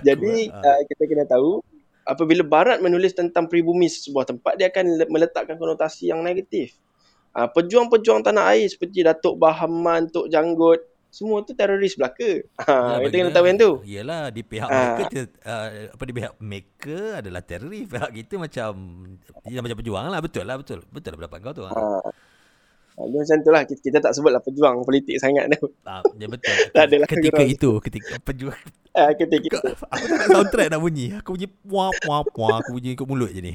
Jadi 0.00 0.34
uh, 0.48 0.80
kita 0.88 1.02
kena 1.04 1.24
tahu 1.28 1.60
apabila 2.04 2.42
barat 2.44 2.78
menulis 2.84 3.16
tentang 3.16 3.48
pribumi 3.48 3.88
sebuah 3.88 4.28
tempat 4.28 4.60
dia 4.60 4.68
akan 4.68 4.84
le- 5.00 5.10
meletakkan 5.10 5.56
konotasi 5.56 6.12
yang 6.12 6.20
negatif. 6.20 6.76
Uh, 7.34 7.50
pejuang-pejuang 7.50 8.22
tanah 8.22 8.54
air 8.54 8.70
seperti 8.70 9.02
Datuk 9.02 9.34
Bahaman, 9.42 10.06
Tok 10.06 10.30
Janggut, 10.30 10.86
semua 11.14 11.40
tu 11.40 11.52
teroris 11.52 11.94
belaka. 11.94 12.42
Yalah, 12.42 12.66
Ha, 12.66 12.74
kita 12.98 13.06
bagi 13.06 13.16
kena 13.16 13.30
tahu 13.30 13.46
yang 13.46 13.56
tu. 13.56 13.70
Yelah 13.84 14.22
di 14.28 14.42
pihak 14.42 14.66
Ah. 14.66 14.74
mereka 14.92 15.04
ter- 15.08 15.38
uh, 15.40 15.68
apa 15.88 16.02
di 16.02 16.12
pihak 16.12 16.32
mereka 16.38 16.98
adalah 17.16 17.40
teroris 17.40 17.86
pihak 17.86 18.10
kita 18.12 18.34
macam 18.36 18.70
dia 19.44 19.60
macam 19.60 19.78
pejuang 19.78 20.04
lah 20.04 20.18
betul 20.18 20.42
lah 20.42 20.56
betul 20.56 20.82
betul 20.88 21.10
lah 21.10 21.18
pendapat 21.20 21.38
kau 21.40 21.52
tu 21.52 21.62
ha. 21.62 21.70
Ha. 21.70 22.10
Ah, 22.94 23.04
dia 23.04 23.18
macam 23.18 23.38
tu 23.40 23.50
lah. 23.50 23.62
Kita, 23.64 23.80
kita 23.80 23.98
tak 24.00 24.12
sebutlah 24.12 24.38
pejuang 24.38 24.78
politik 24.80 25.18
sangat 25.18 25.50
tu. 25.52 25.66
Ah, 25.82 25.98
ya 26.14 26.26
betul. 26.26 26.54
Tak 26.72 26.86
adalah 26.86 27.06
ketika 27.08 27.34
kurang. 27.36 27.50
itu, 27.50 27.70
ketika 27.80 28.14
pejuang 28.20 28.60
Ah, 28.92 29.10
ketika 29.10 29.46
Kau- 29.52 29.66
Aku 29.88 30.04
tak 30.04 30.16
nak 30.16 30.28
soundtrack 30.30 30.68
nak 30.68 30.78
bunyi. 30.78 31.06
Aku 31.12 31.34
bunyi 31.34 31.50
puah 31.50 31.90
puah 31.96 32.22
puah. 32.24 32.56
Aku 32.56 32.70
bunyi 32.72 32.94
ikut 32.94 33.02
mulut 33.02 33.26
je 33.28 33.42
ni. 33.42 33.54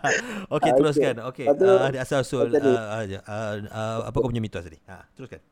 Okey, 0.54 0.70
Ah, 0.70 0.76
teruskan. 0.76 1.14
Okey. 1.26 1.44
Lepas 1.44 1.58
tu, 1.58 1.66
Uh, 1.66 1.82
ada 1.82 1.98
asal 1.98 2.22
usul 2.22 2.46
macam 2.46 2.62
ni. 2.62 2.70
uh, 2.70 2.78
uh, 2.78 3.02
uh, 3.26 3.54
uh, 3.66 3.98
apa 4.06 4.14
kau 4.14 4.30
punya 4.30 4.38
mitos 4.38 4.62
tadi? 4.62 4.78
Ha, 4.84 5.02
teruskan. 5.12 5.42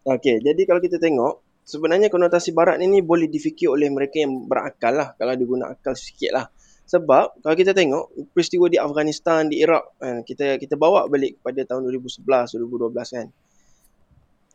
Okey, 0.00 0.40
jadi 0.40 0.62
kalau 0.64 0.80
kita 0.80 0.96
tengok, 0.96 1.44
sebenarnya 1.68 2.08
konotasi 2.08 2.56
barat 2.56 2.80
ni 2.80 3.04
boleh 3.04 3.28
difikir 3.28 3.68
oleh 3.68 3.92
mereka 3.92 4.24
yang 4.24 4.48
berakal 4.48 4.96
lah. 4.96 5.08
Kalau 5.20 5.32
dia 5.36 5.46
guna 5.46 5.64
akal 5.68 5.92
sikit 5.92 6.32
lah. 6.32 6.46
Sebab 6.88 7.44
kalau 7.44 7.54
kita 7.54 7.70
tengok 7.76 8.34
peristiwa 8.34 8.66
di 8.66 8.80
Afghanistan, 8.80 9.46
di 9.46 9.62
Iraq, 9.62 9.84
kan, 10.00 10.26
kita 10.26 10.58
kita 10.58 10.74
bawa 10.74 11.06
balik 11.06 11.38
kepada 11.38 11.62
tahun 11.68 11.86
2011, 11.86 12.26
2012 12.26 13.14
kan. 13.14 13.26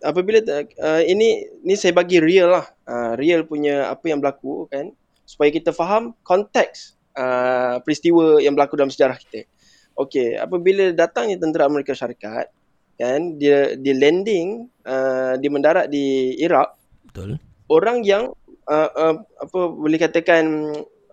Apabila 0.03 0.43
uh, 0.43 1.03
ini 1.07 1.47
ni 1.63 1.73
saya 1.79 1.95
bagi 1.95 2.19
real 2.19 2.51
lah. 2.51 2.65
Uh, 2.83 3.13
real 3.15 3.47
punya 3.47 3.87
apa 3.87 4.11
yang 4.11 4.19
berlaku 4.19 4.67
kan 4.67 4.91
supaya 5.23 5.49
kita 5.49 5.71
faham 5.71 6.13
konteks 6.27 6.99
uh, 7.15 7.79
peristiwa 7.81 8.43
yang 8.43 8.57
berlaku 8.57 8.75
dalam 8.75 8.91
sejarah 8.91 9.15
kita. 9.15 9.47
Okey, 9.95 10.35
apabila 10.35 10.91
datangnya 10.91 11.39
tentera 11.39 11.71
Amerika 11.71 11.95
Syarikat 11.95 12.51
kan 12.99 13.39
dia 13.39 13.79
dia 13.79 13.95
landing 13.95 14.67
uh, 14.85 15.33
dia 15.35 15.49
mendarat 15.49 15.85
di 15.87 16.05
Iraq 16.37 16.69
Betul. 17.05 17.37
orang 17.67 18.01
yang 18.01 18.31
uh, 18.63 18.89
uh, 18.91 19.15
apa 19.19 19.59
boleh 19.67 19.97
katakan 19.97 20.45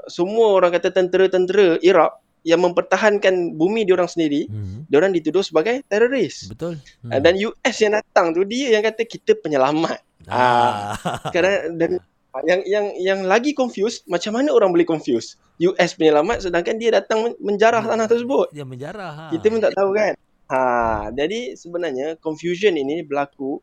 semua 0.05 0.53
orang 0.53 0.71
kata 0.71 0.91
tentera-tentera 0.91 1.79
Iraq 1.79 2.13
yang 2.43 2.59
mempertahankan 2.61 3.55
bumi 3.55 3.83
diorang 3.83 4.07
sendiri 4.07 4.47
Hmm. 4.47 4.83
diorang 4.87 5.11
dituduh 5.11 5.41
sebagai 5.41 5.83
teroris 5.85 6.49
Betul. 6.49 6.83
hmm. 7.01 7.15
dan 7.17 7.35
US 7.39 7.77
yang 7.79 7.95
datang 7.95 8.31
tu 8.31 8.43
dia 8.43 8.71
yang 8.71 8.83
kata 8.83 9.03
kita 9.05 9.35
penyelamat 9.37 9.99
Ah. 10.25 10.95
sekarang 11.25 11.75
dan 11.77 11.91
yang 12.49 12.61
yang 12.65 12.87
yang 12.97 13.21
lagi 13.23 13.53
confused 13.53 14.07
macam 14.07 14.33
mana 14.33 14.51
orang 14.51 14.71
boleh 14.71 14.83
confuse 14.83 15.35
US 15.61 15.93
penyelamat 15.93 16.43
sedangkan 16.43 16.75
dia 16.77 16.91
datang 16.93 17.23
men- 17.23 17.39
menjarah 17.39 17.83
tanah 17.83 18.07
tersebut 18.07 18.51
Dia 18.51 18.65
menjarah. 18.65 19.13
Ha. 19.13 19.25
kita 19.31 19.47
pun 19.47 19.61
tak 19.61 19.75
tahu 19.75 19.91
kan. 19.93 20.15
Ha, 20.53 21.09
jadi 21.17 21.57
sebenarnya 21.57 22.21
confusion 22.21 22.77
ini 22.77 23.01
berlaku 23.01 23.57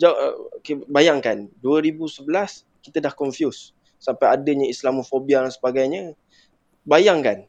uh, 0.00 0.32
okay, 0.56 0.80
bayangkan 0.88 1.52
2011 1.60 2.24
kita 2.80 3.04
dah 3.04 3.12
confuse 3.12 3.76
sampai 4.00 4.32
adanya 4.32 4.64
Islamofobia 4.64 5.44
dan 5.44 5.52
sebagainya. 5.52 6.16
Bayangkan 6.88 7.44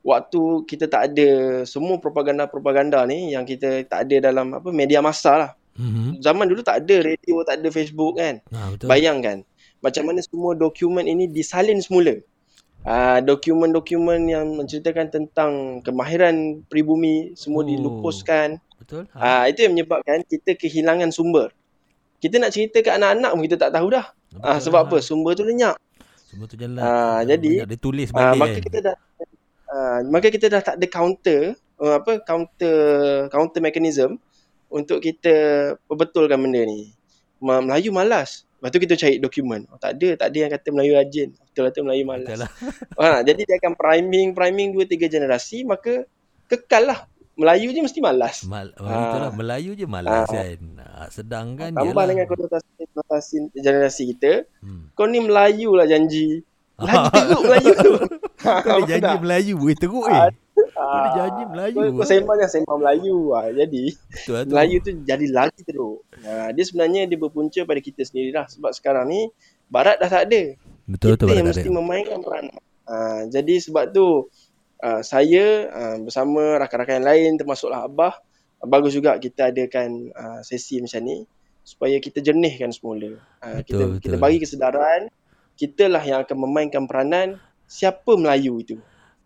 waktu 0.00 0.64
kita 0.64 0.88
tak 0.88 1.12
ada 1.12 1.62
semua 1.68 2.00
propaganda-propaganda 2.00 3.04
ni 3.04 3.36
yang 3.36 3.44
kita 3.44 3.84
tak 3.84 4.08
ada 4.08 4.32
dalam 4.32 4.56
apa 4.56 4.72
media 4.72 5.04
massa 5.04 5.32
lah. 5.36 5.50
Mhm. 5.76 6.24
Zaman 6.24 6.48
dulu 6.48 6.64
tak 6.64 6.88
ada 6.88 7.04
radio, 7.04 7.44
tak 7.44 7.60
ada 7.60 7.68
Facebook 7.68 8.16
kan. 8.16 8.40
Ha, 8.48 8.72
betul. 8.72 8.88
Bayangkan 8.88 9.44
macam 9.84 10.08
mana 10.08 10.24
semua 10.24 10.56
dokumen 10.56 11.04
ini 11.04 11.28
disalin 11.28 11.84
semula. 11.84 12.16
Uh, 12.82 13.22
dokumen-dokumen 13.22 14.26
yang 14.26 14.58
menceritakan 14.58 15.06
tentang 15.06 15.52
kemahiran 15.80 16.66
peribumi 16.66 17.30
semua 17.38 17.62
Oh. 17.62 17.68
dilupuskan. 17.70 18.58
Betul. 18.74 19.06
Ha. 19.14 19.22
Uh, 19.22 19.44
itu 19.46 19.62
yang 19.62 19.78
menyebabkan 19.78 20.26
kita 20.26 20.58
kehilangan 20.58 21.14
sumber. 21.14 21.54
Kita 22.18 22.42
nak 22.42 22.50
cerita 22.50 22.82
ke 22.82 22.90
anak-anak 22.90 23.30
pun 23.30 23.42
kita 23.46 23.56
tak 23.56 23.70
tahu 23.72 23.86
dah. 23.90 24.06
Betul 24.10 24.42
Uh, 24.42 24.58
sebab 24.58 24.80
lah. 24.82 24.88
apa? 24.90 24.96
Sumber 24.98 25.32
tu 25.32 25.46
lenyap. 25.46 25.78
Semua 26.26 26.50
tu 26.50 26.56
jalan. 26.58 26.80
Ah, 26.80 27.20
jadi, 27.22 27.62
Banyak 27.62 27.70
dia 27.70 27.78
tulis 27.78 28.08
Uh, 28.10 28.16
balik 28.16 28.40
maka 28.40 28.50
kan. 28.50 28.62
kita 28.66 28.78
dah 28.82 28.96
uh, 29.68 29.98
maka 30.08 30.26
kita 30.32 30.46
dah 30.48 30.60
tak 30.64 30.74
ada 30.80 30.86
counter 30.88 31.40
uh, 31.78 31.94
apa 32.00 32.12
counter 32.24 32.76
counter 33.28 33.60
mechanism 33.60 34.16
untuk 34.66 34.98
kita 34.98 35.34
perbetulkan 35.86 36.40
benda 36.40 36.64
ni. 36.64 36.90
Melayu 37.38 37.92
malas. 37.92 38.42
Lepas 38.62 38.70
tu 38.70 38.78
kita 38.78 38.94
cari 38.94 39.18
dokumen. 39.18 39.66
Oh, 39.66 39.76
tak 39.76 39.98
ada, 39.98 40.08
tak 40.14 40.26
ada 40.30 40.38
yang 40.38 40.52
kata 40.52 40.68
Melayu 40.70 40.92
rajin. 40.94 41.28
Betul 41.34 41.62
lah 41.66 41.72
tu 41.74 41.82
Melayu 41.82 42.04
malas. 42.06 42.38
lah. 42.38 42.50
Ha, 42.94 43.06
jadi 43.26 43.42
dia 43.42 43.56
akan 43.58 43.74
priming 43.74 44.28
priming 44.32 44.70
2 44.70 44.86
3 44.86 45.10
generasi 45.10 45.66
maka 45.66 46.06
kekal 46.46 46.86
lah. 46.86 47.00
Melayu 47.32 47.68
je 47.68 47.80
mesti 47.80 47.98
malas. 47.98 48.44
Mal, 48.44 48.70
oh, 48.76 48.84
Ah. 48.84 49.02
itulah 49.08 49.30
Melayu 49.32 49.72
je 49.72 49.82
malas 49.82 50.22
Ah. 50.22 50.30
kan. 50.30 50.62
Ah, 50.78 51.08
sedangkan 51.08 51.74
Tambah 51.74 51.90
ialah- 51.90 52.06
dengan 52.06 52.26
konotasi 52.28 52.68
konotasi 52.86 53.36
generasi 53.50 54.02
kita, 54.14 54.32
Hmm. 54.60 54.92
kau 54.92 55.04
ni 55.04 55.18
Melayu 55.18 55.74
lah 55.74 55.84
janji. 55.84 56.46
Lagi 56.78 57.08
teruk 57.10 57.42
Melayu 57.42 57.72
tu. 57.74 57.92
Kau 58.38 58.78
ada 58.78 58.86
janji 58.92 59.16
Melayu 59.18 59.56
eh 59.64 59.74
teruk 59.74 60.06
eh. 60.06 60.30
Ah, 60.76 61.12
janji 61.16 61.42
Melayu. 61.48 61.76
Kau, 61.96 62.00
kau 62.00 62.06
sembang 62.08 62.36
jangan 62.40 62.52
sembang 62.52 62.78
Melayu. 62.80 63.16
Ha, 63.32 63.40
jadi 63.52 63.84
Betul 63.92 64.32
lah 64.32 64.42
tu. 64.44 64.50
Melayu 64.52 64.76
tu 64.80 64.90
jadi 65.04 65.26
lagi 65.32 65.60
teruk. 65.64 65.98
Ha, 66.24 66.52
dia 66.52 66.64
sebenarnya 66.64 67.02
dia 67.08 67.18
berpunca 67.20 67.60
pada 67.64 67.80
kita 67.80 68.02
sendirilah 68.04 68.44
sebab 68.48 68.70
sekarang 68.76 69.08
ni 69.08 69.20
barat 69.72 69.96
dah 70.00 70.08
tak 70.12 70.28
ada. 70.28 70.42
Betul 70.84 71.16
tu 71.16 71.24
kita 71.28 71.40
yang 71.40 71.48
tak 71.48 71.56
mesti 71.56 71.68
ada. 71.68 71.76
memainkan 71.76 72.18
peran. 72.20 72.44
Ha, 72.88 72.96
jadi 73.32 73.54
sebab 73.64 73.84
tu 73.96 74.28
uh, 74.82 75.00
saya 75.00 75.44
uh, 75.70 75.96
bersama 76.02 76.60
rakan-rakan 76.60 77.00
yang 77.00 77.08
lain 77.08 77.30
termasuklah 77.40 77.86
Abah 77.86 78.20
uh, 78.60 78.66
bagus 78.68 78.92
juga 78.92 79.16
kita 79.16 79.54
adakan 79.54 80.12
uh, 80.12 80.40
sesi 80.44 80.82
macam 80.82 81.00
ni 81.06 81.24
supaya 81.62 81.96
kita 82.02 82.18
jernihkan 82.20 82.74
semula. 82.74 83.16
Uh, 83.40 83.62
kita 83.64 83.86
Betul, 83.86 84.02
kita 84.02 84.16
betul. 84.18 84.24
bagi 84.24 84.38
kesedaran 84.42 85.00
kitalah 85.56 86.02
yang 86.02 86.18
akan 86.26 86.36
memainkan 86.48 86.84
peranan 86.84 87.38
siapa 87.70 88.18
Melayu 88.18 88.58
itu. 88.60 88.76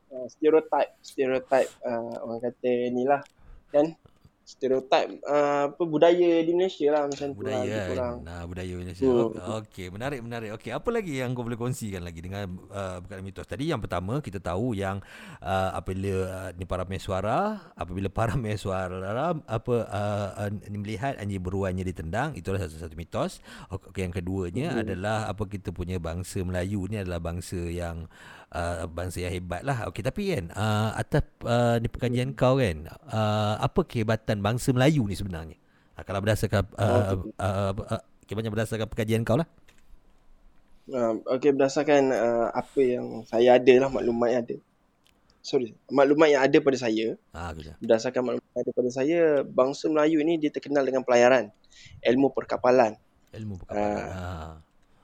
Uh, 0.06 0.30
stereotype 0.30 0.94
stereotype 1.02 1.70
uh, 1.82 2.14
orang 2.22 2.38
kata 2.38 2.70
inilah. 2.94 3.20
Kan 3.74 3.98
stereotype 4.46 5.18
uh, 5.26 5.74
apa 5.74 5.82
budaya 5.82 6.38
di 6.40 6.54
Malaysia 6.54 6.86
lah 6.94 7.10
macam 7.10 7.34
tu 7.34 7.42
lah 7.42 7.58
Budaya 7.58 7.74
kan. 7.74 7.88
kurang. 7.90 8.14
Nah, 8.22 8.42
budaya 8.46 8.72
Malaysia. 8.72 9.02
Hmm. 9.02 9.58
Okey, 9.58 9.86
menarik 9.90 10.20
menarik. 10.22 10.50
Okey, 10.54 10.70
apa 10.70 10.88
lagi 10.88 11.18
yang 11.18 11.34
kau 11.34 11.42
boleh 11.42 11.58
kongsikan 11.58 12.00
lagi 12.00 12.22
dengan 12.22 12.46
uh, 12.70 13.02
perkara 13.02 13.20
mitos 13.20 13.42
tadi? 13.44 13.68
Yang 13.68 13.90
pertama 13.90 14.22
kita 14.22 14.38
tahu 14.38 14.72
yang 14.72 15.02
uh, 15.42 15.70
apabila 15.74 16.14
uh, 16.24 16.50
ni 16.54 16.62
para 16.62 16.86
mesuara, 16.86 17.58
apabila 17.74 18.06
para 18.06 18.38
mesuara 18.40 18.94
apa 19.50 19.74
uh, 19.82 20.28
uh, 20.46 20.50
ni 20.70 20.78
melihat 20.78 21.18
anjing 21.18 21.42
beruannya 21.42 21.82
ditendang, 21.82 22.38
itulah 22.38 22.62
satu-satu 22.62 22.94
mitos. 22.94 23.42
Okey, 23.68 24.06
yang 24.06 24.14
keduanya 24.14 24.68
Hmm. 24.68 24.82
adalah 24.86 25.26
apa 25.26 25.42
kita 25.44 25.74
punya 25.74 25.98
bangsa 25.98 26.38
Melayu 26.40 26.86
ni 26.86 27.02
adalah 27.02 27.18
bangsa 27.18 27.58
yang 27.66 28.06
uh, 28.52 28.84
bangsa 28.86 29.24
yang 29.24 29.32
hebat 29.32 29.62
lah. 29.62 29.90
Okey, 29.90 30.00
tapi 30.00 30.30
kan 30.30 30.44
uh, 30.52 30.94
atas 30.94 31.26
uh, 31.42 31.76
ni 31.76 31.88
perkajian 31.88 32.30
kau 32.30 32.56
kan, 32.56 32.86
uh, 33.08 33.58
apa 33.58 33.80
kehebatan 33.82 34.35
bangsa 34.40 34.72
Melayu 34.72 35.04
ni 35.06 35.16
sebenarnya? 35.16 35.56
Uh, 35.96 36.04
kalau 36.04 36.20
berdasarkan 36.20 36.64
uh, 36.76 37.16
uh, 37.40 37.72
uh, 37.72 37.72
uh, 37.98 38.02
banyak 38.34 38.52
berdasarkan 38.52 38.88
perkajian 38.90 39.22
kau 39.22 39.38
lah. 39.38 39.48
Uh, 40.86 41.18
okay, 41.26 41.50
berdasarkan 41.50 42.14
uh, 42.14 42.48
apa 42.54 42.78
yang 42.78 43.26
saya 43.26 43.58
ada 43.58 43.74
lah 43.82 43.90
maklumat 43.90 44.28
yang 44.30 44.42
ada. 44.46 44.56
Sorry, 45.42 45.78
maklumat 45.90 46.30
yang 46.30 46.42
ada 46.42 46.58
pada 46.58 46.74
saya, 46.74 47.14
Ah, 47.30 47.54
dah. 47.54 47.78
berdasarkan 47.78 48.22
maklumat 48.22 48.50
yang 48.50 48.62
ada 48.66 48.72
pada 48.74 48.90
saya, 48.90 49.20
bangsa 49.46 49.86
Melayu 49.86 50.18
ini 50.22 50.42
dia 50.42 50.50
terkenal 50.50 50.82
dengan 50.82 51.06
pelayaran, 51.06 51.54
ilmu 52.02 52.34
perkapalan. 52.34 52.98
Ilmu 53.30 53.62
perkapalan. 53.62 54.10
Ah. 54.10 54.54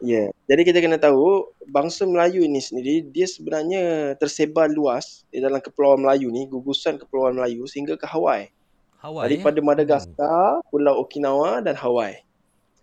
Ya, 0.03 0.27
yeah. 0.27 0.29
jadi 0.51 0.67
kita 0.67 0.79
kena 0.83 0.99
tahu 0.99 1.47
bangsa 1.71 2.03
Melayu 2.11 2.43
ini 2.43 2.59
sendiri 2.59 3.07
dia 3.07 3.23
sebenarnya 3.31 4.15
tersebar 4.19 4.67
luas 4.67 5.23
di 5.31 5.39
dalam 5.39 5.63
kepulauan 5.63 6.03
Melayu 6.03 6.35
ni, 6.35 6.51
gugusan 6.51 6.99
kepulauan 6.99 7.39
Melayu 7.39 7.63
sehingga 7.71 7.95
ke 7.95 8.07
Hawaii. 8.11 8.51
Hawaii. 9.03 9.27
Daripada 9.27 9.59
eh? 9.59 9.67
Madagaskar, 9.67 10.63
Pulau 10.71 10.95
Okinawa 11.03 11.59
dan 11.59 11.75
Hawaii. 11.75 12.23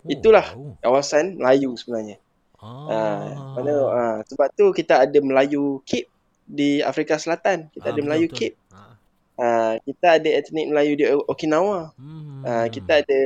Oh, 0.04 0.12
itulah. 0.12 0.46
Oh. 0.56 0.76
Kawasan 0.84 1.40
Melayu 1.40 1.76
sebenarnya. 1.80 2.20
Ah. 2.60 2.92
Ah, 2.92 3.28
mana 3.56 3.74
ah, 3.88 4.18
sebab 4.28 4.52
tu 4.52 4.76
kita 4.76 5.08
ada 5.08 5.20
Melayu 5.24 5.80
Cape 5.88 6.12
di 6.44 6.84
Afrika 6.84 7.16
Selatan. 7.16 7.72
Kita 7.72 7.88
Ah, 7.88 7.94
ada 7.96 8.02
Melayu 8.04 8.28
betul. 8.28 8.36
Cape. 8.36 8.56
Ah. 8.76 8.94
Ah, 9.40 9.74
kita 9.80 10.08
ada 10.20 10.30
etnik 10.36 10.68
Melayu 10.68 10.94
di 11.00 11.06
Okinawa. 11.08 11.96
Hmm. 11.96 12.44
Ah, 12.44 12.68
kita 12.68 13.00
ada 13.00 13.20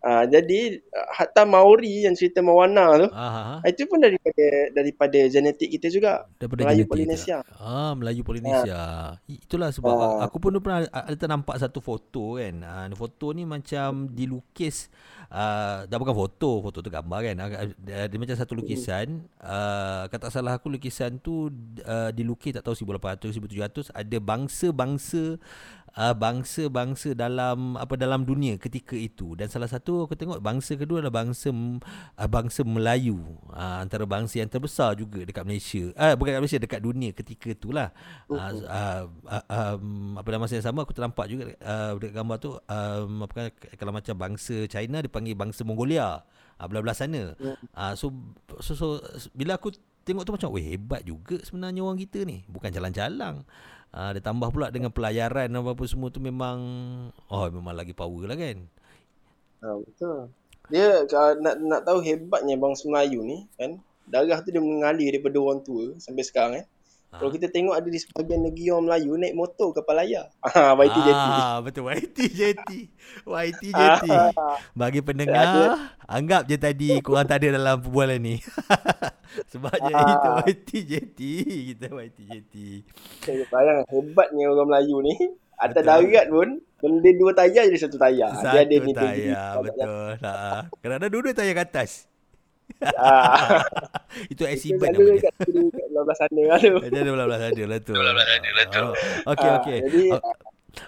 ah, 0.00 0.22
jadi 0.24 0.78
ah, 0.88 1.08
hatta 1.12 1.42
Maori 1.42 2.06
yang 2.06 2.14
cerita 2.14 2.38
Mawana 2.38 2.86
tu 2.96 3.06
Ah, 3.10 3.18
ah, 3.18 3.34
ah. 3.58 3.60
itu 3.66 3.82
pun 3.84 3.98
daripada 3.98 4.46
daripada 4.70 5.18
genetik 5.26 5.74
kita 5.74 5.90
juga. 5.90 6.30
Daripada 6.38 6.62
Melayu 6.62 6.86
genetik 6.86 6.92
Polinesia. 6.94 7.36
kita. 7.42 7.58
Ah, 7.58 7.92
Melayu 7.98 8.22
Polinesia. 8.22 8.78
I- 9.26 9.42
Itulah 9.42 9.74
sebab 9.74 9.90
Ah. 9.90 10.22
aku 10.22 10.38
pun 10.38 10.54
pernah 10.62 10.86
ada 10.86 11.16
ternampak 11.18 11.58
satu 11.58 11.82
foto 11.82 12.38
kan. 12.38 12.54
Ah, 12.62 12.86
foto 12.94 13.34
ni 13.34 13.42
macam 13.42 14.06
dilukis 14.08 14.86
uh, 15.28 15.82
dah 15.84 15.96
bukan 15.98 16.14
foto, 16.14 16.62
foto 16.62 16.78
tu 16.78 16.88
gambar 16.88 17.20
kan. 17.26 17.36
Ah, 17.42 17.48
Dia, 17.74 18.06
dia 18.06 18.18
macam 18.18 18.36
satu 18.36 18.54
lukisan. 18.54 19.26
Uh, 19.42 20.06
kata 20.06 20.28
tak 20.28 20.44
salah 20.44 20.60
aku 20.60 20.68
lukisan 20.68 21.16
tu 21.16 21.48
uh, 21.82 22.12
dilukis 22.12 22.52
tak 22.52 22.60
tahu 22.60 22.76
1800 22.76 23.32
1700 23.32 23.96
ada 23.96 24.16
bangsa-bangsa 24.20 25.40
uh, 25.94 26.14
bangsa-bangsa 26.16 27.16
dalam 27.16 27.78
apa 27.78 27.94
dalam 27.96 28.26
dunia 28.26 28.60
ketika 28.60 28.98
itu. 28.98 29.32
Dan 29.38 29.48
salah 29.48 29.70
satu 29.70 30.04
aku 30.04 30.18
tengok 30.18 30.42
bangsa 30.42 30.76
kedua 30.76 31.00
adalah 31.00 31.24
bangsa 31.24 31.48
uh, 31.52 32.28
bangsa 32.28 32.66
Melayu. 32.66 33.20
Uh, 33.48 33.80
antara 33.80 34.04
bangsa 34.04 34.42
yang 34.42 34.50
terbesar 34.50 34.98
juga 34.98 35.24
dekat 35.24 35.44
Malaysia. 35.46 35.94
Uh, 35.94 36.14
bukan 36.18 36.36
dekat 36.36 36.42
Malaysia 36.42 36.60
dekat 36.60 36.80
dunia 36.82 37.10
ketika 37.14 37.48
itulah. 37.54 37.88
Uh, 38.28 38.36
uh, 38.66 39.02
uh, 39.28 39.44
um, 39.48 40.18
apa 40.18 40.26
dalam 40.28 40.42
masa 40.44 40.58
yang 40.58 40.66
sama 40.66 40.84
aku 40.84 40.92
ternampak 40.92 41.26
juga 41.30 41.54
uh, 41.62 41.96
dekat 41.96 42.14
gambar 42.16 42.36
tu 42.42 42.50
um, 42.58 43.10
apa 43.24 43.32
kan, 43.32 43.46
kalau 43.78 43.92
macam 43.94 44.14
bangsa 44.18 44.66
China 44.66 44.98
dipanggil 45.00 45.38
bangsa 45.38 45.62
Mongolia. 45.62 46.20
Uh, 46.58 46.66
belah-belah 46.66 46.96
sana. 46.96 47.38
Uh, 47.70 47.94
so, 47.94 48.10
so 48.58 48.74
so 48.74 48.86
bila 49.30 49.54
aku 49.54 49.70
tengok 50.02 50.24
tu 50.26 50.32
macam 50.34 50.50
weh 50.56 50.74
hebat 50.74 51.04
juga 51.06 51.38
sebenarnya 51.44 51.84
orang 51.86 52.00
kita 52.00 52.26
ni. 52.26 52.42
Bukan 52.50 52.72
jalan-jalan 52.74 53.46
uh, 53.92 54.10
dia 54.12 54.22
tambah 54.22 54.48
pula 54.52 54.68
dengan 54.68 54.92
pelayaran 54.92 55.48
apa-apa 55.52 55.84
semua 55.88 56.08
tu 56.12 56.20
memang 56.20 56.58
oh 57.30 57.46
memang 57.48 57.74
lagi 57.76 57.92
power 57.92 58.28
lah 58.28 58.36
kan? 58.36 58.58
Ha, 59.64 59.74
betul. 59.78 60.18
Dia 60.68 61.08
kalau 61.08 61.40
nak 61.40 61.54
nak 61.58 61.80
tahu 61.88 61.98
hebatnya 62.04 62.60
bangsa 62.60 62.86
Melayu 62.86 63.24
ni 63.24 63.48
kan 63.56 63.80
darah 64.08 64.40
tu 64.40 64.52
dia 64.52 64.60
mengalir 64.60 65.12
daripada 65.12 65.36
orang 65.40 65.60
tua 65.60 65.96
sampai 66.00 66.24
sekarang 66.24 66.52
kan 66.60 66.66
Ha. 67.08 67.24
Kalau 67.24 67.32
kita 67.32 67.48
tengok 67.48 67.72
ada 67.72 67.88
di 67.88 67.96
sebahagian 67.96 68.44
negeri 68.44 68.68
orang 68.68 68.84
Melayu 68.84 69.16
naik 69.16 69.32
motor 69.32 69.72
kapal 69.72 69.96
layar. 69.96 70.28
Ha, 70.44 70.76
YT 70.76 70.98
JT. 71.08 71.16
Ah, 71.16 71.56
betul 71.64 71.88
YT 71.88 72.18
JT. 72.20 72.68
YT 73.24 73.62
JT. 73.72 74.04
Bagi 74.76 75.00
pendengar, 75.00 75.88
anggap 76.04 76.44
je 76.44 76.60
tadi 76.60 77.00
kurang 77.00 77.24
tak 77.24 77.40
ada 77.40 77.56
dalam 77.56 77.80
perbualan 77.80 78.20
ni. 78.20 78.36
Sebabnya 79.52 79.94
ah. 79.96 80.12
itu 80.12 80.28
YT 80.52 80.70
JT. 80.84 81.20
Kita 81.72 81.86
YT 81.96 82.18
JT. 82.28 82.54
Saya 83.24 83.44
bayang 83.48 83.88
hebatnya 83.88 84.44
orang 84.52 84.68
Melayu 84.68 85.00
ni. 85.00 85.14
Atas 85.58 85.82
darat 85.82 86.28
pun, 86.28 86.60
benda 86.76 87.10
dua 87.16 87.32
tayar 87.34 87.66
jadi 87.72 87.80
satu 87.88 87.96
tayar. 87.96 88.30
Satu 88.36 88.52
dia 88.52 88.62
ada 88.62 88.76
ni 88.84 88.92
tayar, 88.92 89.52
betul. 89.64 90.12
Ha. 90.22 90.32
Kerana 90.84 91.04
dua-dua 91.08 91.32
tayar 91.32 91.56
ke 91.56 91.64
atas. 91.72 92.04
Ah. 92.98 93.62
itu 94.32 94.42
IC 94.46 94.78
band 94.78 94.94
namanya. 94.94 95.30
Kat 95.30 95.34
belah 95.90 96.16
sana 96.16 96.42
lah 96.46 96.58
tu. 96.62 96.74
Dia 96.86 97.00
ada 97.02 97.10
belah-belah 97.10 97.40
sana 97.42 97.62
lah 97.66 97.78
tu. 97.82 97.92
Belah-belah 97.94 98.26
sana 98.26 98.48
lah 98.54 98.64
tu. 98.70 98.86
Okey, 99.34 99.50
okey. 99.62 99.78
Jadi, 99.88 100.04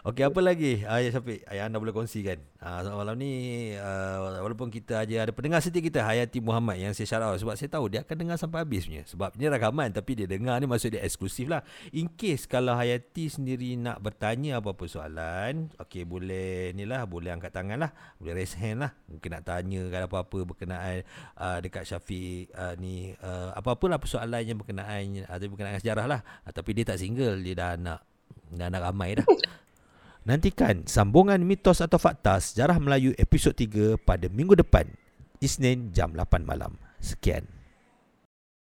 Okey 0.04 0.28
apa 0.28 0.40
lagi 0.44 0.84
uh, 0.84 1.00
ya 1.00 1.08
Syafiq? 1.08 1.40
Yang 1.48 1.64
anda 1.64 1.76
boleh 1.80 1.94
kongsikan. 1.96 2.38
Uh, 2.60 3.00
malam 3.00 3.16
ni 3.16 3.32
uh, 3.80 4.44
walaupun 4.44 4.68
kita 4.68 5.00
aja 5.00 5.24
ada 5.24 5.32
pendengar 5.32 5.64
setia 5.64 5.80
kita 5.80 6.04
Hayati 6.04 6.36
Muhammad 6.44 6.76
yang 6.76 6.92
saya 6.92 7.24
out 7.24 7.40
sebab 7.40 7.56
saya 7.56 7.72
tahu 7.72 7.88
dia 7.88 8.04
akan 8.04 8.16
dengar 8.16 8.36
sampai 8.36 8.60
habis 8.60 8.84
punya. 8.84 9.08
Sebab 9.08 9.32
ni 9.40 9.48
rakaman 9.48 9.88
tapi 9.88 10.20
dia 10.20 10.28
dengar 10.28 10.60
ni 10.60 10.68
maksud 10.68 10.92
dia 10.92 11.00
eksklusif 11.00 11.48
lah. 11.48 11.64
In 11.96 12.12
case 12.12 12.44
kalau 12.44 12.76
Hayati 12.76 13.32
sendiri 13.32 13.80
nak 13.80 14.04
bertanya 14.04 14.60
apa-apa 14.60 14.84
soalan 14.84 15.72
okey 15.80 16.04
boleh 16.04 16.76
ni 16.76 16.84
lah 16.84 17.08
boleh 17.08 17.32
angkat 17.32 17.48
tangan 17.48 17.80
lah 17.80 17.90
boleh 18.20 18.36
raise 18.36 18.60
hand 18.60 18.84
lah. 18.84 18.92
Mungkin 19.08 19.32
nak 19.32 19.48
tanya 19.48 19.80
kalau 19.88 20.06
apa-apa 20.12 20.38
berkenaan 20.44 21.08
uh, 21.40 21.56
dekat 21.64 21.88
Syafiq 21.88 22.52
uh, 22.52 22.76
ni 22.76 23.16
uh, 23.24 23.56
apa-apalah 23.56 23.96
persoalan 23.96 24.44
yang 24.44 24.60
berkenaan 24.60 25.24
atau 25.24 25.48
berkenaan 25.48 25.80
sejarah 25.80 26.04
lah. 26.04 26.20
Uh, 26.44 26.52
tapi 26.52 26.76
dia 26.76 26.84
tak 26.84 27.00
single 27.00 27.40
dia 27.40 27.56
dah 27.56 27.80
nak 27.80 28.04
dah 28.52 28.68
nak 28.68 28.82
ramai 28.84 29.16
dah 29.16 29.28
Nantikan 30.30 30.86
sambungan 30.86 31.42
mitos 31.42 31.82
atau 31.82 31.98
fakta 31.98 32.38
sejarah 32.38 32.78
Melayu 32.78 33.10
episod 33.18 33.50
3 33.50 33.98
pada 33.98 34.30
minggu 34.30 34.54
depan, 34.54 34.86
Isnin 35.42 35.90
jam 35.90 36.14
8 36.14 36.46
malam. 36.46 36.78
Sekian. 37.02 37.59